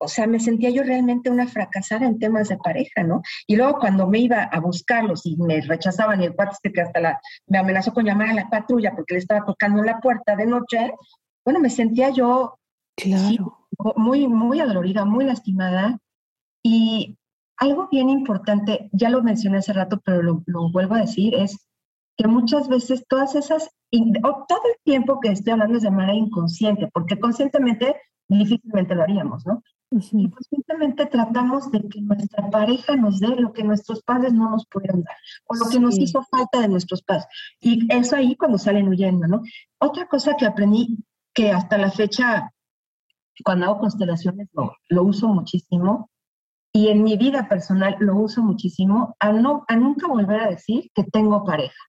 [0.00, 3.22] o sea, me sentía yo realmente una fracasada en temas de pareja, ¿no?
[3.46, 6.80] Y luego cuando me iba a buscarlos y me rechazaban y el cuate este que
[6.80, 10.36] hasta la, me amenazó con llamar a la patrulla porque le estaba tocando la puerta
[10.36, 10.92] de noche,
[11.44, 12.58] bueno, me sentía yo
[12.96, 13.66] claro.
[13.96, 15.98] muy, muy adolorida, muy lastimada.
[16.62, 17.16] Y
[17.58, 21.68] algo bien importante, ya lo mencioné hace rato, pero lo, vuelvo a decir, es
[22.16, 26.14] que muchas veces todas esas, o todo el tiempo que estoy hablando es de manera
[26.14, 27.96] inconsciente, porque conscientemente
[28.28, 29.62] difícilmente lo haríamos, ¿no?
[29.90, 35.02] Inconscientemente tratamos de que nuestra pareja nos dé lo que nuestros padres no nos pudieron
[35.02, 35.16] dar,
[35.46, 37.26] o lo que nos hizo falta de nuestros padres.
[37.60, 39.42] Y eso ahí cuando salen huyendo, ¿no?
[39.78, 40.98] Otra cosa que aprendí,
[41.34, 42.52] que hasta la fecha,
[43.44, 46.10] cuando hago constelaciones, lo, lo uso muchísimo,
[46.78, 50.88] y en mi vida personal lo uso muchísimo, a, no, a nunca volver a decir
[50.94, 51.82] que tengo pareja.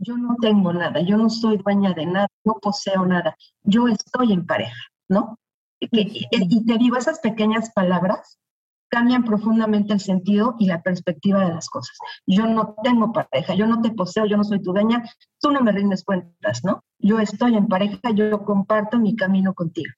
[0.00, 4.32] Yo no tengo nada, yo no soy dueña de nada, no poseo nada, yo estoy
[4.32, 5.38] en pareja, ¿no?
[5.78, 5.88] Y,
[6.32, 8.40] y te digo, esas pequeñas palabras
[8.88, 11.96] cambian profundamente el sentido y la perspectiva de las cosas.
[12.26, 15.04] Yo no tengo pareja, yo no te poseo, yo no soy tu dueña,
[15.40, 16.82] tú no me rindes cuentas, ¿no?
[16.98, 19.92] Yo estoy en pareja, yo comparto mi camino contigo.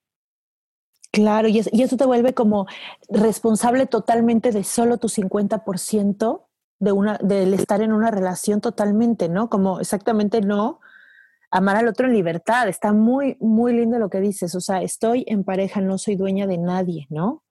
[1.17, 2.67] Claro, y, eso te vuelve como
[3.09, 6.43] responsable totalmente de solo tu 50%
[6.79, 9.49] de una, del estar en una relación totalmente, ¿no?
[9.49, 10.79] Como exactamente no
[11.51, 12.69] amar al otro en libertad.
[12.69, 14.55] Está muy, muy lindo lo que dices.
[14.55, 17.43] O sea, estoy en pareja, no soy dueña de nadie, ¿no?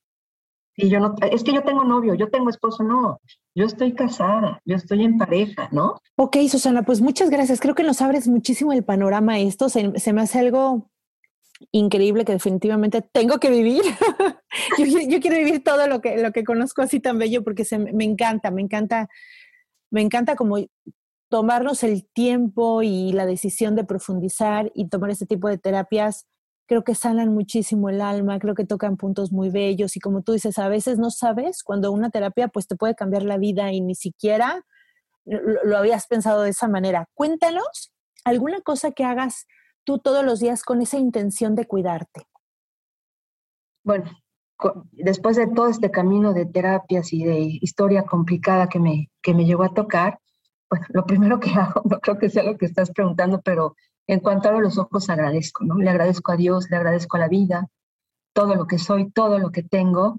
[0.78, 3.20] Y yo no, es que yo tengo novio, yo tengo esposo, no.
[3.56, 5.98] Yo estoy casada, yo estoy en pareja, ¿no?
[6.18, 7.60] Ok, Susana, pues muchas gracias.
[7.60, 9.70] Creo que nos abres muchísimo el panorama esto.
[9.70, 10.92] Se, se me hace algo
[11.72, 13.82] increíble que definitivamente tengo que vivir.
[14.78, 18.04] yo, quiero vivir todo lo que, lo que conozco así tan bello porque se, me
[18.04, 19.10] encanta, me encanta
[19.92, 20.58] me encanta como
[21.30, 26.28] tomarnos el tiempo y la decisión de profundizar y tomar este tipo de terapias
[26.68, 30.34] creo que sanan muchísimo el alma, creo que tocan puntos muy bellos y como tú
[30.34, 33.82] dices, a veces no sabes cuando una terapia pues te puede cambiar la vida y
[33.82, 34.66] ni siquiera
[35.26, 37.08] lo, habías pensado de esa manera.
[37.14, 37.94] Cuéntanos
[38.24, 39.48] alguna cosa que hagas
[39.86, 42.28] tú todos los días con esa intención de cuidarte.
[43.84, 44.06] Bueno,
[44.92, 49.46] después de todo este camino de terapias y de historia complicada que me, que me
[49.46, 50.20] llevó a tocar,
[50.70, 53.76] bueno, lo primero que hago, no creo que sea lo que estás preguntando, pero
[54.08, 55.76] en cuanto abro los ojos agradezco, ¿no?
[55.76, 57.70] Le agradezco a Dios, le agradezco a la vida,
[58.34, 60.18] todo lo que soy, todo lo que tengo.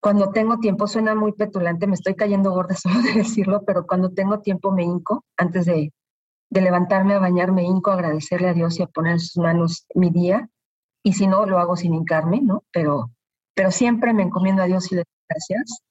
[0.00, 4.10] Cuando tengo tiempo, suena muy petulante, me estoy cayendo gorda solo de decirlo, pero cuando
[4.10, 5.92] tengo tiempo me hinco, antes de,
[6.50, 9.86] de levantarme a bañar, me hinco agradecerle a Dios y a poner en sus manos
[9.94, 10.48] mi día.
[11.02, 12.64] Y si no, lo hago sin hincarme, ¿no?
[12.72, 13.10] Pero,
[13.54, 15.82] pero siempre me encomiendo a Dios y le doy gracias.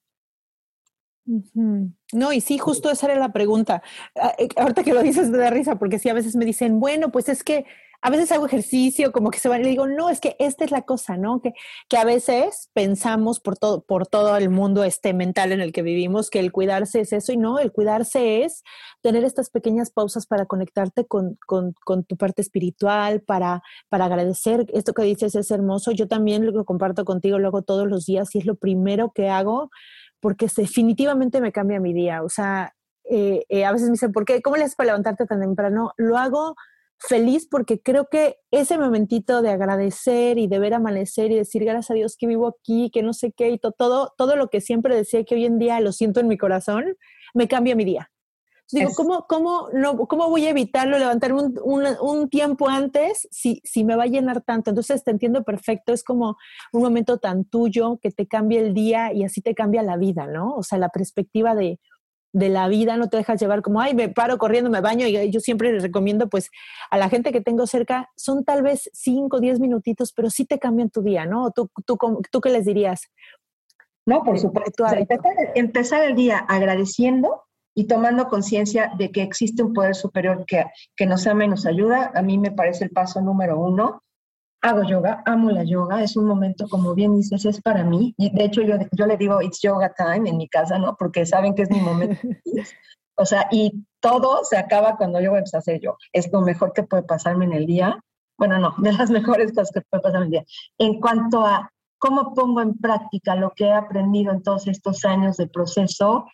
[2.14, 3.82] No, y sí, justo esa era la pregunta.
[4.16, 6.80] Ah, eh, ahorita que lo dices me da risa, porque sí, a veces me dicen,
[6.80, 7.66] bueno, pues es que
[8.06, 10.64] a veces hago ejercicio, como que se van y le digo, no, es que esta
[10.64, 11.42] es la cosa, ¿no?
[11.42, 11.54] Que,
[11.90, 15.82] que a veces pensamos por todo, por todo el mundo este mental en el que
[15.82, 18.62] vivimos que el cuidarse es eso y no, el cuidarse es
[19.02, 24.68] tener estas pequeñas pausas para conectarte con, con, tu parte espiritual, para, para agradecer.
[24.72, 25.90] Esto que dices es hermoso.
[25.92, 29.30] Yo también lo comparto contigo, lo hago todos los días y es lo primero que
[29.30, 29.72] hago
[30.20, 32.22] porque definitivamente me cambia mi día.
[32.22, 32.76] O sea,
[33.10, 34.44] eh, eh, a veces me dicen, ¿por qué?
[34.44, 35.94] ¿Cómo le haces para levantarte tan temprano?
[35.98, 36.56] Lo hago
[36.98, 41.92] feliz porque creo que ese momentito de agradecer y de ver amanecer y decir gracias
[41.92, 44.96] a Dios que vivo aquí, que no sé qué, y todo, todo lo que siempre
[44.96, 46.96] decía que hoy en día lo siento en mi corazón,
[47.34, 48.12] me cambia mi día.
[48.72, 53.84] Digo, ¿cómo, cómo, no, ¿cómo voy a evitarlo, levantarme un, un, tiempo antes si, si
[53.84, 54.72] me va a llenar tanto?
[54.72, 56.36] Entonces te entiendo perfecto, es como
[56.74, 60.26] un momento tan tuyo que te cambia el día y así te cambia la vida,
[60.26, 60.56] ¿no?
[60.56, 61.80] O sea, la perspectiva de,
[62.36, 65.32] de la vida, no te dejas llevar como, ay, me paro corriendo, me baño, y
[65.32, 66.52] yo siempre les recomiendo, pues,
[66.92, 70.60] a la gente que tengo cerca, son tal vez 5, 10 minutitos, pero sí te
[70.60, 71.52] cambian tu día, ¿no?
[71.52, 71.98] ¿Tú, tú,
[72.30, 73.04] tú qué les dirías?
[74.06, 74.86] No, por supuesto.
[75.56, 80.66] empezar, el día agradeciendo y tomando conciencia de que existe un poder superior que,
[80.98, 84.04] que nos ama y nos ayuda, a mí me parece el paso número uno.
[84.66, 88.16] Hago yoga, amo la yoga, es un momento, como bien dices, es para mí.
[88.18, 90.96] Y de hecho, yo, yo le digo, it's yoga time en mi casa, ¿no?
[90.98, 92.20] Porque saben que es mi momento.
[93.16, 95.98] o sea, y todo se acaba cuando yo voy a empezar a hacer yoga.
[96.12, 98.00] Es lo mejor que puede pasarme en el día.
[98.40, 100.46] Bueno, no, de las mejores cosas que puede pasarme en el día.
[100.80, 105.38] En cuanto a cómo pongo en práctica lo que he aprendido en todos estos años
[105.38, 106.26] de proceso,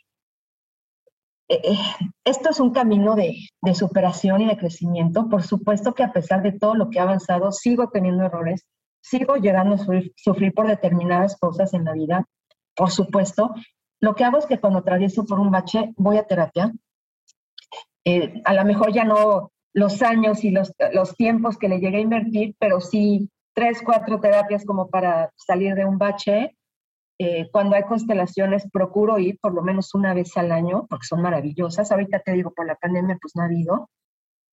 [1.52, 1.78] eh, eh,
[2.24, 3.36] esto es un camino de,
[3.74, 5.28] superación y de crecimiento.
[5.28, 8.66] Por supuesto que a pesar de todo lo que he avanzado, sigo teniendo errores,
[9.02, 12.26] sigo llegando a sufrir, por determinadas cosas en la vida.
[12.74, 13.54] Por supuesto,
[13.99, 16.72] lo que hago es que cuando atravieso por un bache, voy a terapia.
[18.06, 21.97] Eh, a lo mejor ya no los años y los, los tiempos que le llegué
[21.97, 26.56] a invertir, pero sí tres, cuatro terapias como para salir de un bache
[27.24, 31.22] eh, cuando hay constelaciones procuro ir por lo menos una vez al año, porque son
[31.22, 31.92] maravillosas.
[31.92, 33.92] Ahorita te digo, por la pandemia pues no ha habido.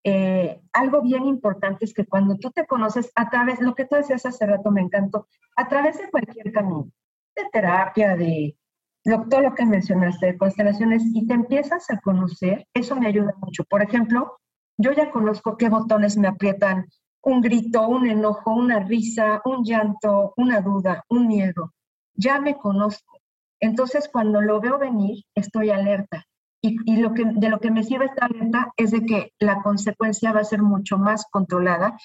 [0.05, 3.97] Eh, algo bien importante es que cuando tú te conoces a través, lo que tú
[3.97, 6.91] decías hace rato me encantó, a través de cualquier camino,
[7.35, 8.55] de terapia, de
[9.03, 13.64] todo lo que mencionaste, de constelaciones, y te empiezas a conocer, eso me ayuda mucho.
[13.64, 14.41] Por ejemplo,
[14.77, 16.87] yo ya conozco qué botones me aprietan
[17.23, 21.73] un grito, un enojo, una risa, un llanto, una duda, un miedo
[22.19, 23.21] ya me conozco.
[23.61, 26.27] Entonces, cuando lo veo venir, estoy alerta.
[26.61, 30.33] Y, lo que, de lo que me sirve esta alerta es de que la consecuencia
[30.33, 31.97] va a ser mucho más controlada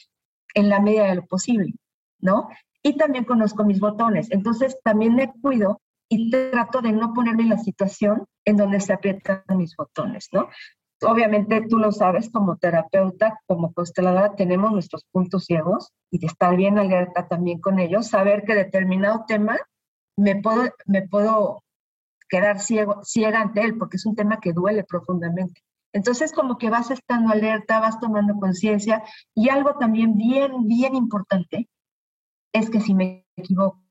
[0.54, 1.74] en la medida de lo posible,
[2.20, 2.50] ¿no?
[2.84, 4.30] Y también conozco mis botones.
[4.32, 8.94] Entonces, también me cuido y trato de no ponerme en la situación en donde se
[8.94, 10.50] aprietan mis botones, ¿no?
[11.02, 16.56] Obviamente tú lo sabes, como terapeuta, como consteladora, tenemos nuestros puntos ciegos y de estar
[16.56, 19.58] bien alerta también con ellos, saber que determinado tema
[20.18, 21.64] me puedo, me puedo
[22.30, 25.62] quedar ciego, ciega ante él, porque es un tema que duele profundamente.
[25.94, 29.04] Entonces, como que vas estando alerta, vas tomando conciencia,
[29.36, 31.70] y algo también bien, bien importante
[32.54, 33.82] es que si me equivoco,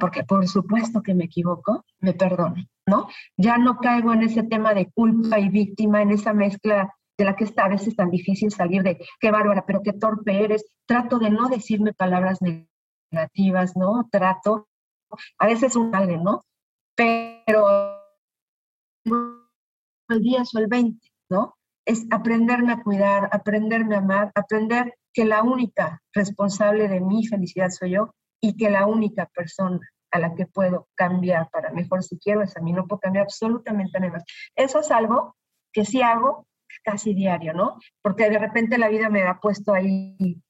[0.00, 3.08] porque por supuesto que me equivoco, me perdone, ¿no?
[3.36, 7.36] Ya no caigo en ese tema de culpa y víctima, en esa mezcla de la
[7.36, 10.64] que está a veces tan difícil salir de qué bárbara, pero qué torpe eres.
[10.86, 12.40] Trato de no decirme palabras
[13.12, 14.08] negativas, ¿no?
[14.10, 14.68] Trato
[15.38, 16.42] a veces un sale, ¿no?
[16.96, 17.66] Pero
[20.08, 21.56] el 10 o el 20, ¿no?
[21.86, 27.70] Es aprenderme a cuidar, aprenderme a amar, aprender que la única responsable de mi felicidad
[27.70, 32.18] soy yo y que la única persona a la que puedo cambiar para mejor si
[32.18, 34.24] quiero es a mí, no puedo cambiar absolutamente nada más.
[34.54, 35.36] Eso es algo
[35.72, 36.46] que sí hago
[36.84, 37.78] casi diario, ¿no?
[38.02, 40.40] Porque de repente la vida me ha puesto ahí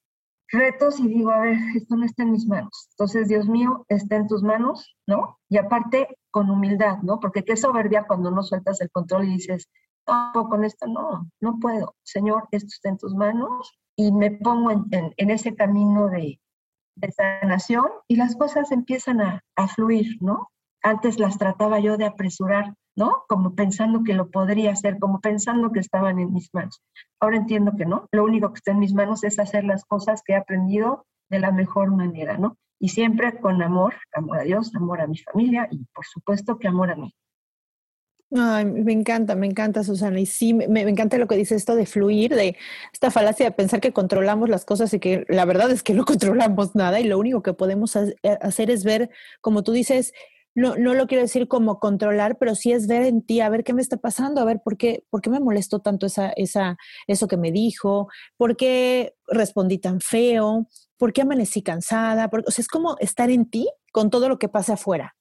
[0.49, 2.89] retos y digo, a ver, esto no está en mis manos.
[2.91, 5.39] Entonces, Dios mío, está en tus manos, ¿no?
[5.49, 7.21] Y aparte, con humildad, ¿no?
[7.21, 9.69] Porque qué soberbia cuando no sueltas el control y dices,
[10.07, 11.95] no, con esto no, no puedo.
[12.03, 16.41] Señor, esto está en tus manos y me pongo en, en, ese camino de,
[16.97, 20.51] de, sanación y las cosas empiezan a, a fluir, ¿no?
[20.83, 23.25] Antes las trataba yo de apresurar, ¿no?
[23.29, 26.83] Como pensando que lo podría hacer, como pensando que estaban en mis manos.
[27.21, 30.23] Ahora entiendo que no, lo único que está en mis manos es hacer las cosas
[30.25, 32.57] que he aprendido de la mejor manera, ¿no?
[32.79, 36.69] Y siempre con amor, amor a Dios, amor a mi familia y por supuesto que
[36.69, 37.15] amor a mí.
[38.37, 40.19] Ay, me encanta, me encanta, Susana.
[40.19, 42.57] Y sí, me, encanta lo que dice esto de fluir, de
[42.93, 46.05] esta falacia de pensar que controlamos las cosas y que la verdad es que no
[46.05, 50.13] controlamos nada y lo único que podemos hacer es ver, como tú dices,
[50.55, 53.65] no, no lo quiero decir como controlar, pero sí es ver en ti, a ver
[53.65, 56.77] qué me está pasando, a ver por qué, por qué me molestó tanto esa, esa,
[57.07, 62.31] eso que me dijo, por qué respondí tan feo, por qué amanecí cansada.
[62.47, 65.17] o sea, es como estar en ti con todo lo que pasa afuera.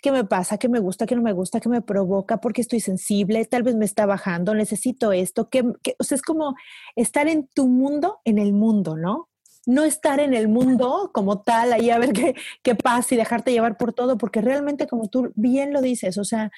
[0.00, 0.58] ¿Qué me pasa?
[0.58, 1.06] ¿Qué me gusta?
[1.06, 1.60] ¿Qué no me gusta?
[1.60, 2.40] ¿Qué me provoca?
[2.40, 3.44] ¿Por qué estoy sensible?
[3.46, 5.48] Tal vez me está bajando, necesito esto.
[5.50, 5.64] ¿Qué,
[5.98, 6.54] o sea, es como
[6.94, 9.28] estar en tu mundo, en el mundo, ¿no?
[9.68, 13.52] No estar en el mundo como tal, ahí a ver qué, qué pasa y dejarte
[13.52, 16.50] llevar por todo, porque realmente como tú bien lo dices, o sea,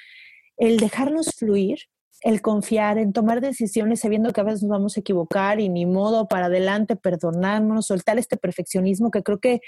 [0.57, 1.81] el dejarnos fluir,
[2.21, 5.87] el confiar en tomar decisiones sabiendo que a veces nos vamos a equivocar y ni
[5.87, 9.61] modo para adelante, perdonarnos, soltar este perfeccionismo que creo que,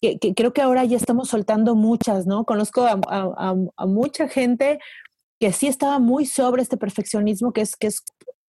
[0.00, 2.44] que, creo que ahora ya estamos soltando muchas, ¿no?
[2.44, 4.80] Conozco a, a, mucha gente
[5.38, 8.02] que sí estaba muy sobre este perfeccionismo, que es, que es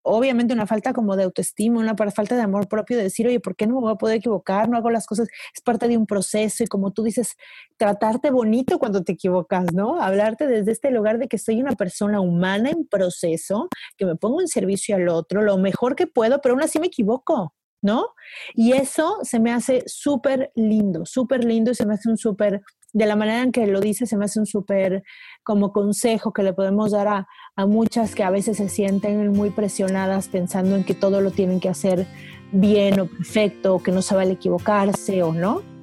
[0.06, 3.56] obviamente una falta como de autoestima, una falta de amor propio, de decir, oye, ¿por
[3.56, 4.70] qué no me voy a poder equivocar?
[4.70, 7.36] No hago las cosas, es parte de un proceso y como tú dices,
[7.78, 10.02] tratarte bonito cuando te equivocas, ¿no?
[10.02, 14.42] Hablarte desde este lugar de que soy una persona humana en proceso, que me pongo
[14.42, 17.55] en servicio al otro, lo mejor que puedo, pero aún así me equivoco.
[17.86, 18.08] ¿No?
[18.56, 22.64] Y eso se me hace súper lindo, súper lindo y se me hace un súper
[22.94, 25.04] de la manera en que lo dice, se me hace un súper
[25.44, 29.50] como consejo que le podemos dar a, a, muchas que a veces se sienten muy
[29.50, 32.08] presionadas pensando en que todo lo tienen que hacer
[32.54, 35.75] bien o perfecto, o que no se vale equivocarse o no.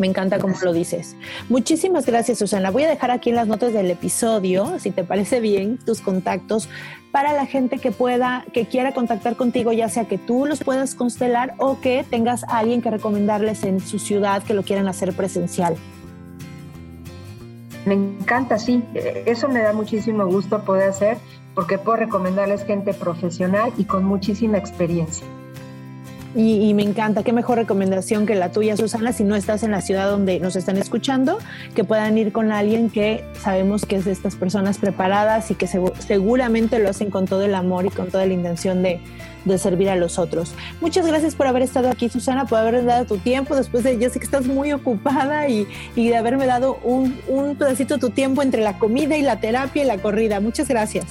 [0.00, 1.14] Me encanta cómo lo dices.
[1.50, 2.70] Muchísimas gracias, Susana.
[2.70, 6.70] Voy a dejar aquí en las notas del episodio, si te parece bien, tus contactos
[7.12, 10.94] para la gente que pueda, que quiera contactar contigo, ya sea que tú los puedas
[10.94, 15.76] constelar o que tengas alguien que recomendarles en su ciudad que lo quieran hacer presencial.
[17.84, 18.82] Me encanta, sí.
[18.94, 21.18] Eso me da muchísimo gusto poder hacer
[21.54, 25.26] porque puedo recomendarles gente profesional y con muchísima experiencia.
[26.36, 29.80] Y, me encanta, qué mejor recomendación que la tuya, Susana, si no estás en la
[29.80, 31.38] ciudad donde nos están escuchando,
[31.74, 35.66] que puedan ir con alguien que sabemos que es de estas personas preparadas y que
[35.66, 39.00] seguramente lo hacen con todo el amor y con toda la intención de,
[39.44, 40.54] de servir a los otros.
[40.80, 44.08] Muchas gracias por haber estado aquí, Susana, por haber dado tu tiempo después de, yo
[44.08, 45.66] sé que estás muy ocupada y,
[45.96, 49.40] y de haberme dado un, un pedacito de tu tiempo entre la comida y la
[49.40, 50.38] terapia y la corrida.
[50.38, 51.06] Muchas gracias.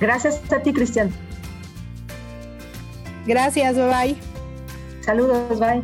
[0.00, 1.10] Gracias a ti, Cristian.
[3.26, 4.16] Gracias, bye bye.
[5.04, 5.82] Saludos, bye.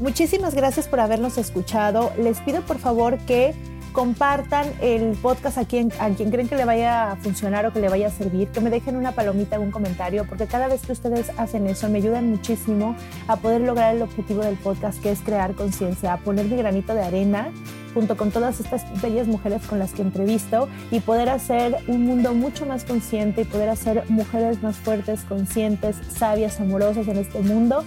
[0.00, 2.12] Muchísimas gracias por habernos escuchado.
[2.18, 3.54] Les pido por favor que
[3.98, 7.80] compartan el podcast a quien, a quien creen que le vaya a funcionar o que
[7.80, 10.92] le vaya a servir, que me dejen una palomita, un comentario, porque cada vez que
[10.92, 12.94] ustedes hacen eso me ayudan muchísimo
[13.26, 16.94] a poder lograr el objetivo del podcast, que es crear conciencia, a poner mi granito
[16.94, 17.50] de arena
[17.92, 22.34] junto con todas estas bellas mujeres con las que entrevisto y poder hacer un mundo
[22.34, 27.82] mucho más consciente y poder hacer mujeres más fuertes, conscientes, sabias, amorosas en este mundo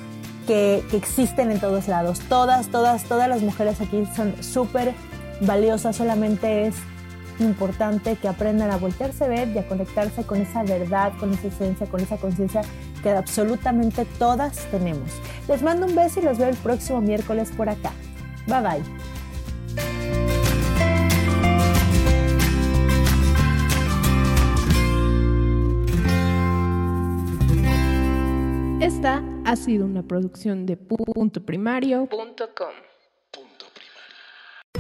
[0.46, 2.20] que, que existen en todos lados.
[2.28, 4.94] Todas, todas, todas las mujeres aquí son súper
[5.42, 6.76] valiosas, solamente es
[7.40, 11.48] importante que aprendan a voltearse a ver y a conectarse con esa verdad, con esa
[11.48, 12.62] esencia, con esa conciencia
[13.02, 15.10] que absolutamente todas tenemos.
[15.48, 17.92] Les mando un beso y los veo el próximo miércoles por acá.
[18.48, 19.12] Bye bye.
[28.82, 32.91] Esta ha sido una producción de punto primario.com.